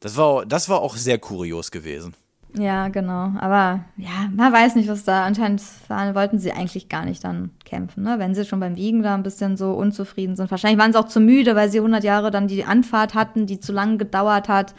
[0.00, 2.14] Das war, das war auch sehr kurios gewesen.
[2.56, 3.32] Ja, genau.
[3.40, 5.24] Aber ja, man weiß nicht, was da.
[5.24, 8.18] Anscheinend waren, wollten sie eigentlich gar nicht dann kämpfen, ne?
[8.18, 10.50] Wenn sie schon beim Wiegen da ein bisschen so unzufrieden sind.
[10.50, 13.58] Wahrscheinlich waren sie auch zu müde, weil sie 100 Jahre dann die Anfahrt hatten, die
[13.58, 14.74] zu lang gedauert hat.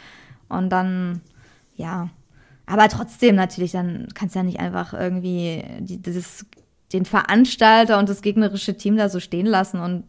[0.48, 1.20] Und dann,
[1.74, 2.08] ja.
[2.64, 6.46] Aber trotzdem natürlich, dann kannst du ja nicht einfach irgendwie die, dieses,
[6.92, 10.04] den Veranstalter und das gegnerische Team da so stehen lassen und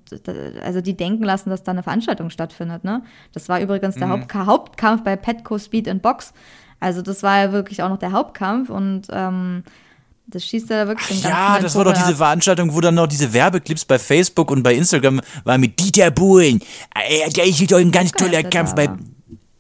[0.64, 2.84] also die denken lassen, dass da eine Veranstaltung stattfindet.
[2.84, 3.04] Ne?
[3.34, 6.34] Das war übrigens der Haupt Hauptkampf bei Petco Speed and Box.
[6.80, 9.64] Also das war ja wirklich auch noch der Hauptkampf und ähm,
[10.28, 12.18] das schießt ja wirklich den ganzen Ja, das war doch diese ab.
[12.18, 16.62] Veranstaltung, wo dann noch diese Werbeclips bei Facebook und bei Instagram waren mit Dieter Bohlen.
[16.94, 18.90] Äh, Der ist doch ein ganz toller da Kampf bei.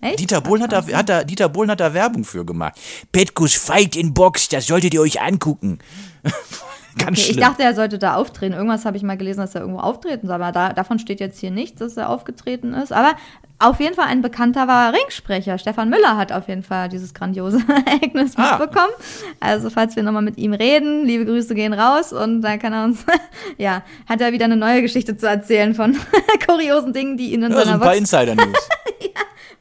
[0.01, 0.19] Echt?
[0.19, 2.75] Dieter Bohlen hat da, hat da, Dieter Bohlen hat da Werbung für gemacht.
[3.11, 5.79] Petkus Fight in Box, das solltet ihr euch angucken.
[7.05, 7.41] Ganz Okay, ich schlimm.
[7.41, 8.53] dachte, er sollte da auftreten.
[8.53, 11.39] Irgendwas habe ich mal gelesen, dass er irgendwo auftreten soll, aber da, davon steht jetzt
[11.39, 12.91] hier nichts, dass er aufgetreten ist.
[12.93, 13.13] Aber
[13.59, 15.57] auf jeden Fall ein bekannter war Ringsprecher.
[15.57, 18.57] Stefan Müller hat auf jeden Fall dieses grandiose Ereignis Ah.
[18.59, 18.93] mitbekommen.
[19.39, 22.83] Also falls wir nochmal mit ihm reden, liebe Grüße gehen raus und dann kann er
[22.83, 23.03] uns,
[23.57, 25.97] ja, hat er wieder eine neue Geschichte zu erzählen von
[26.47, 28.69] kuriosen Dingen, die ihn in ja, so seiner ein paar Box Insider-News.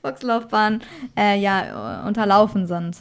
[0.03, 0.82] Boxlaufbahn
[1.18, 2.99] äh, ja, unterlaufen sind.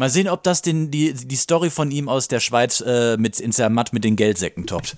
[0.00, 3.38] Mal sehen, ob das den, die, die Story von ihm aus der Schweiz äh, mit
[3.38, 4.96] in Zermatt mit den Geldsäcken toppt.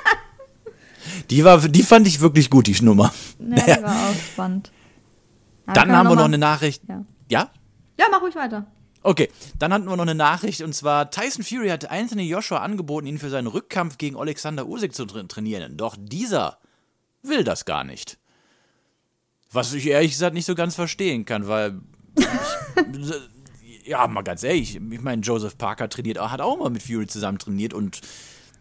[1.30, 3.12] die, war, die fand ich wirklich gut, die Nummer.
[3.38, 4.72] Ja, die war auch spannend.
[5.66, 6.82] Aber Dann haben wir noch mal- eine Nachricht.
[6.88, 7.04] Ja.
[7.28, 7.50] ja?
[7.98, 8.66] ja, mach ruhig weiter.
[9.02, 9.28] Okay,
[9.58, 13.18] dann hatten wir noch eine Nachricht und zwar Tyson Fury hat Anthony Joshua angeboten, ihn
[13.18, 15.76] für seinen Rückkampf gegen Alexander Usyk zu tra trainieren.
[15.76, 16.56] Doch dieser
[17.22, 18.16] will das gar nicht.
[19.52, 21.82] Was ich ehrlich gesagt nicht so ganz verstehen kann, weil
[22.16, 23.33] ich,
[23.84, 27.38] ja, mal ganz ehrlich, ich meine, Joseph Parker trainiert, hat auch mal mit Fury zusammen
[27.38, 28.00] trainiert und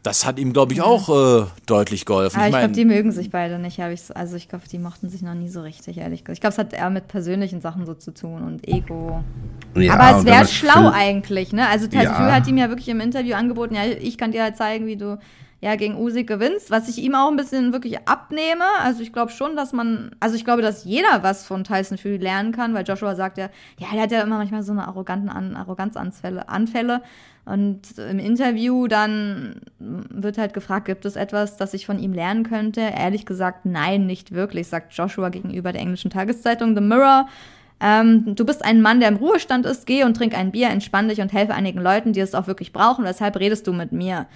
[0.03, 2.35] das hat ihm, glaube ich, auch äh, deutlich geholfen.
[2.35, 3.79] Aber ich ich glaube, die mögen sich beide nicht.
[3.79, 6.35] Hab ich so, also ich glaube, die mochten sich noch nie so richtig, ehrlich gesagt.
[6.35, 9.23] Ich glaube, es hat eher mit persönlichen Sachen so zu tun und Ego.
[9.77, 11.69] Ja, Aber es wäre schlau eigentlich, ne?
[11.69, 12.33] Also Tyson Ja.
[12.33, 15.19] Hat ihm ja wirklich im Interview angeboten, ja, ich kann dir halt zeigen, wie du
[15.63, 18.65] ja gegen Usyk gewinnst, was ich ihm auch ein bisschen wirklich abnehme.
[18.81, 22.17] Also ich glaube schon, dass man, also ich glaube, dass jeder was von Tyson Fury
[22.17, 23.49] lernen kann, weil Joshua sagt ja,
[23.79, 27.01] ja, der hat ja immer manchmal so eine arroganten An Arroganzanfälle, Anfälle.
[27.45, 32.43] Und im Interview dann wird halt gefragt, gibt es etwas, das ich von ihm lernen
[32.43, 32.81] könnte?
[32.81, 37.27] Ehrlich gesagt, nein, nicht wirklich, sagt Joshua gegenüber der englischen Tageszeitung The Mirror.
[37.79, 39.85] Ähm, du bist ein Mann, der im Ruhestand ist.
[39.85, 42.73] Geh und trink ein Bier, entspann dich und helfe einigen Leuten, die es auch wirklich
[42.73, 43.05] brauchen.
[43.05, 44.27] Weshalb redest du mit mir?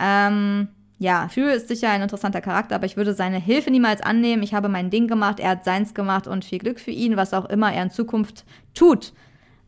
[0.00, 0.68] Ähm,
[0.98, 4.42] ja, Fury ist sicher ein interessanter Charakter, aber ich würde seine Hilfe niemals annehmen.
[4.42, 7.34] Ich habe mein Ding gemacht, er hat seins gemacht und viel Glück für ihn, was
[7.34, 9.12] auch immer er in Zukunft tut.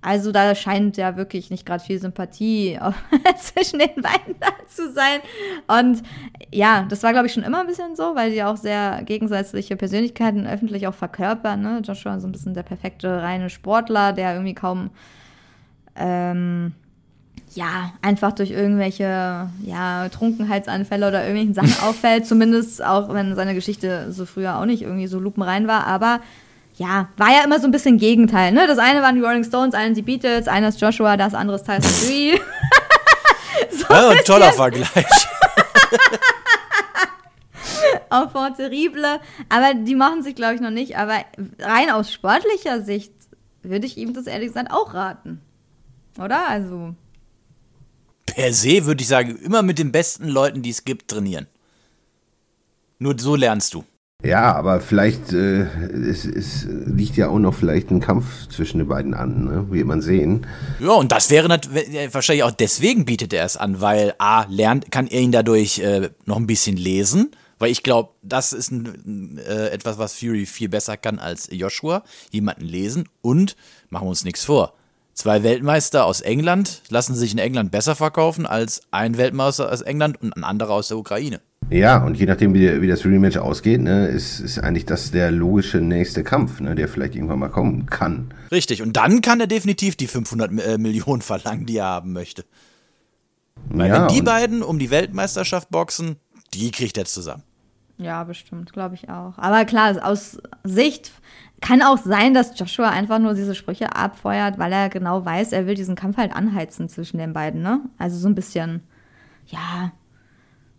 [0.05, 2.79] Also da scheint ja wirklich nicht gerade viel Sympathie
[3.39, 5.21] zwischen den beiden da zu sein.
[5.67, 6.03] Und
[6.53, 9.77] ja, das war, glaube ich, schon immer ein bisschen so, weil die auch sehr gegensätzliche
[9.77, 11.63] Persönlichkeiten öffentlich auch verkörpern.
[11.63, 11.81] Ne?
[11.83, 14.91] Joshua so ein bisschen der perfekte reine Sportler, der irgendwie kaum
[15.97, 16.75] ähm,
[17.55, 22.27] ja, einfach durch irgendwelche ja, Trunkenheitsanfälle oder irgendwelchen Sachen auffällt.
[22.27, 25.87] Zumindest auch, wenn seine Geschichte so früher auch nicht irgendwie so lupenrein war.
[25.87, 26.21] Aber
[26.77, 28.53] ja, war ja immer so ein bisschen Gegenteil.
[28.53, 28.67] Ne?
[28.67, 31.65] Das eine waren die Rolling Stones, eine die Beatles, einer ist Joshua, das andere ist
[31.65, 32.41] Tyson Fury.
[33.71, 35.07] so ja, ein toller Vergleich.
[38.11, 39.21] Enfant terrible.
[39.49, 40.97] Aber die machen sich, glaube ich, noch nicht.
[40.97, 41.15] Aber
[41.61, 43.13] rein aus sportlicher Sicht
[43.63, 45.41] würde ich ihm das ehrlich gesagt auch raten.
[46.19, 46.49] Oder?
[46.49, 46.95] Also.
[48.35, 51.47] Per se würde ich sagen, immer mit den besten Leuten, die es gibt, trainieren.
[52.99, 53.85] Nur so lernst du.
[54.25, 55.65] Ja, aber vielleicht äh,
[56.09, 59.71] es, es liegt ja auch noch vielleicht ein Kampf zwischen den beiden an, ne?
[59.71, 60.47] wird man sehen.
[60.81, 61.69] Ja, und das wäre nat-
[62.15, 66.09] wahrscheinlich auch deswegen bietet er es an, weil A, lernt, kann er ihn dadurch äh,
[66.25, 70.71] noch ein bisschen lesen, weil ich glaube, das ist ein, äh, etwas, was Fury viel
[70.71, 73.57] besser kann als Joshua, jemanden lesen und
[73.91, 74.75] machen wir uns nichts vor.
[75.15, 80.21] Zwei Weltmeister aus England lassen sich in England besser verkaufen als ein Weltmeister aus England
[80.21, 81.41] und ein anderer aus der Ukraine.
[81.71, 85.31] Ja, und je nachdem, wie, wie das Rematch ausgeht, ne, ist, ist eigentlich das der
[85.31, 88.35] logische nächste Kampf, ne, der vielleicht irgendwann mal kommen kann.
[88.51, 92.45] Richtig, und dann kann er definitiv die 500 äh, Millionen verlangen, die er haben möchte.
[93.69, 96.17] Weil ja, wenn die beiden um die Weltmeisterschaft boxen,
[96.53, 97.45] die kriegt er zusammen.
[97.97, 99.39] Ja, bestimmt, glaube ich auch.
[99.39, 101.13] Aber klar, aus Sicht
[101.65, 105.67] kann auch sein, dass Joshua einfach nur diese Sprüche abfeuert, weil er genau weiß, er
[105.67, 107.81] will diesen Kampf halt anheizen zwischen den beiden, ne?
[107.97, 108.83] Also so ein bisschen,
[109.47, 109.91] ja,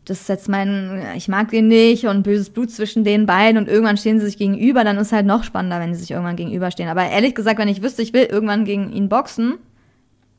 [0.06, 3.68] das ist jetzt mein, ich mag den nicht und böses Blut zwischen den beiden und
[3.68, 6.36] irgendwann stehen sie sich gegenüber, dann ist es halt noch spannender, wenn sie sich irgendwann
[6.36, 6.88] gegenüberstehen.
[6.88, 9.56] Aber ehrlich gesagt, wenn ich wüsste, ich will irgendwann gegen ihn boxen,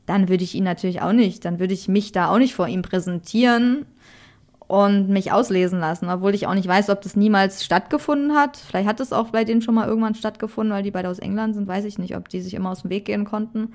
[0.05, 1.43] dann würde ich ihn natürlich auch nicht.
[1.43, 3.85] Dann würde ich mich da auch nicht vor ihm präsentieren
[4.67, 8.57] und mich auslesen lassen, obwohl ich auch nicht weiß, ob das niemals stattgefunden hat.
[8.57, 11.55] Vielleicht hat es auch bei denen schon mal irgendwann stattgefunden, weil die beide aus England
[11.55, 13.73] sind, weiß ich nicht, ob die sich immer aus dem Weg gehen konnten.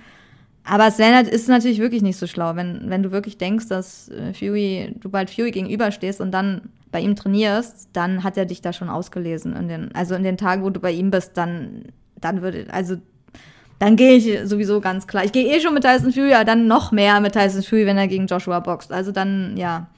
[0.65, 4.33] Aber es ist natürlich wirklich nicht so schlau, wenn, wenn du wirklich denkst, dass äh,
[4.33, 8.73] Fury, du bald Fury gegenüberstehst und dann bei ihm trainierst, dann hat er dich da
[8.73, 9.57] schon ausgelesen.
[9.57, 11.85] In den, also in den Tagen, wo du bei ihm bist, dann,
[12.21, 12.97] dann würde, also
[13.79, 15.25] dann gehe ich sowieso ganz klar.
[15.25, 17.99] Ich gehe eh schon mit Tyson Fury, aber dann noch mehr mit Tyson Fury, wenn
[17.99, 18.93] er gegen Joshua boxt.
[18.93, 19.89] Also dann, ja,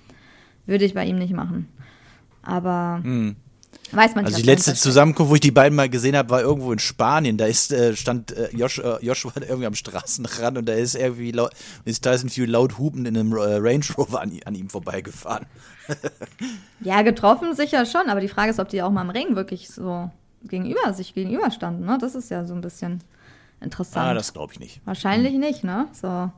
[0.67, 1.69] würde ich bei ihm nicht machen.
[2.43, 3.37] Aber hm.
[3.93, 4.35] weiß man nicht.
[4.35, 7.37] Also die letzte Zusammenkunft, wo ich die beiden mal gesehen habe, war irgendwo in Spanien.
[7.37, 11.33] Da ist, äh, stand äh, Joshua, äh, Joshua irgendwie am Straßenrand und da ist irgendwie
[11.33, 11.53] laut,
[11.85, 15.47] ist Tyson Fury laut hupend in einem äh, Range Rover an, an ihm vorbeigefahren.
[16.81, 19.69] ja, getroffen sicher schon, aber die Frage ist, ob die auch mal im Ring wirklich
[19.69, 20.11] so
[20.45, 21.85] gegenüber, sich gegenüberstanden.
[21.85, 21.99] Ne?
[22.01, 23.03] Das ist ja so ein bisschen
[23.61, 24.07] interessant.
[24.07, 24.81] Ah, das glaube ich nicht.
[24.85, 25.41] Wahrscheinlich hm.
[25.41, 25.89] nicht, ne?
[25.93, 26.31] So.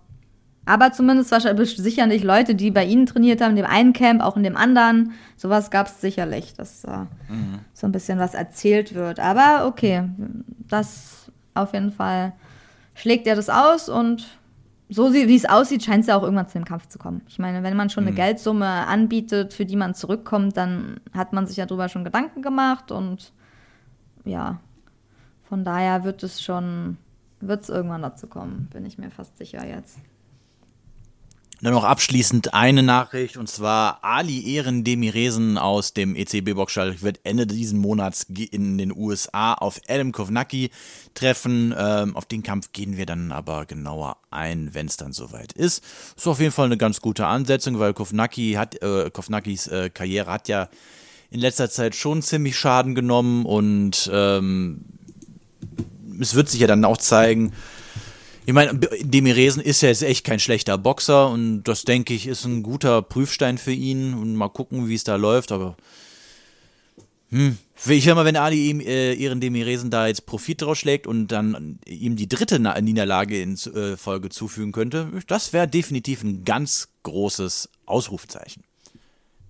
[0.67, 4.37] Aber zumindest wahrscheinlich sicherlich Leute, die bei ihnen trainiert haben, in dem einen Camp, auch
[4.37, 5.13] in dem anderen.
[5.37, 6.99] Sowas gab es sicherlich, dass äh,
[7.29, 7.61] mhm.
[7.73, 9.21] so ein bisschen was erzählt wird.
[9.21, 10.09] Aber okay,
[10.69, 12.33] das auf jeden Fall
[12.95, 14.27] schlägt er das aus und
[14.89, 17.23] so wie es aussieht, scheint es ja auch irgendwann zu dem Kampf zu kommen.
[17.29, 18.17] Ich meine, wenn man schon eine mhm.
[18.17, 22.93] Geldsumme anbietet, für die man zurückkommt, dann hat man sich ja darüber schon Gedanken gemacht
[22.93, 23.33] und
[24.25, 24.61] ja,
[25.49, 26.99] von daher wird es schon
[27.41, 29.99] wird es irgendwann dazu kommen, bin ich mir fast sicher jetzt.
[31.63, 37.21] Dann noch abschließend eine Nachricht und zwar Ali Ehren Demiresen aus dem ECB Boxstall wird
[37.25, 40.71] Ende diesen Monats in den USA auf Adam Kovnacki
[41.15, 41.75] treffen.
[41.77, 45.83] Ähm, auf den Kampf gehen wir dann aber genauer ein, wenn es dann soweit ist.
[46.15, 50.31] Ist auf jeden Fall eine ganz gute Ansetzung, weil Kovnacki hat äh, Kovnackis äh, Karriere
[50.31, 50.69] hat ja
[51.31, 54.85] in letzter Zeit schon ziemlich Schaden genommen und ähm,
[56.21, 57.53] es wird sich ja dann auch zeigen.
[58.47, 62.45] Ich meine, Demiresen ist ja jetzt echt kein schlechter Boxer und das denke ich ist
[62.45, 65.77] ein guter Prüfstein für ihn und mal gucken, wie es da läuft, aber
[67.31, 71.09] hm, ich höre mal, wenn Ali ihm äh, ihren Demiresen da jetzt Profit draus schlägt
[71.09, 76.45] und dann ihm die dritte Niederlage in äh, Folge zufügen könnte, das wäre definitiv ein
[76.45, 78.63] ganz großes Ausrufezeichen.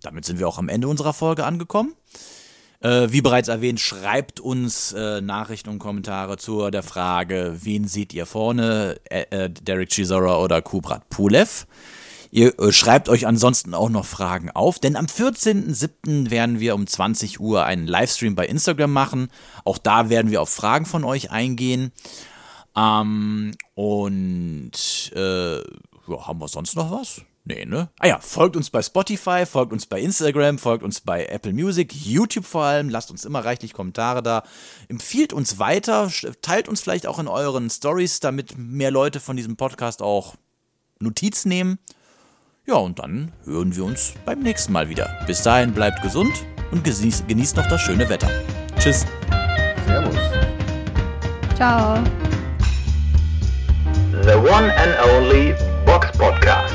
[0.00, 1.92] Damit sind wir auch am Ende unserer Folge angekommen.
[2.86, 8.14] Äh, wie bereits erwähnt, schreibt uns äh, Nachrichten und Kommentare zu der Frage, wen seht
[8.14, 11.66] ihr vorne, äh, Derek Chisora oder Kubrat Pulev.
[12.30, 16.30] Ihr äh, schreibt euch ansonsten auch noch Fragen auf, denn am 14.07.
[16.30, 19.32] werden wir um 20 Uhr einen Livestream bei Instagram machen.
[19.64, 21.90] Auch da werden wir auf Fragen von euch eingehen.
[22.76, 27.22] Ähm, und äh, ja, haben wir sonst noch was?
[27.48, 27.90] Nee, ne?
[28.00, 31.94] Ah ja, folgt uns bei Spotify, folgt uns bei Instagram, folgt uns bei Apple Music,
[31.94, 34.42] YouTube vor allem, lasst uns immer reichlich Kommentare da.
[34.88, 36.10] Empfiehlt uns weiter,
[36.42, 40.34] teilt uns vielleicht auch in euren Stories, damit mehr Leute von diesem Podcast auch
[40.98, 41.78] Notiz nehmen.
[42.66, 45.16] Ja, und dann hören wir uns beim nächsten Mal wieder.
[45.28, 46.32] Bis dahin bleibt gesund
[46.72, 48.28] und genießt, genießt noch das schöne Wetter.
[48.76, 49.06] Tschüss.
[49.86, 50.16] Servus.
[51.54, 52.02] Ciao.
[54.24, 56.74] The one and only Box Podcast.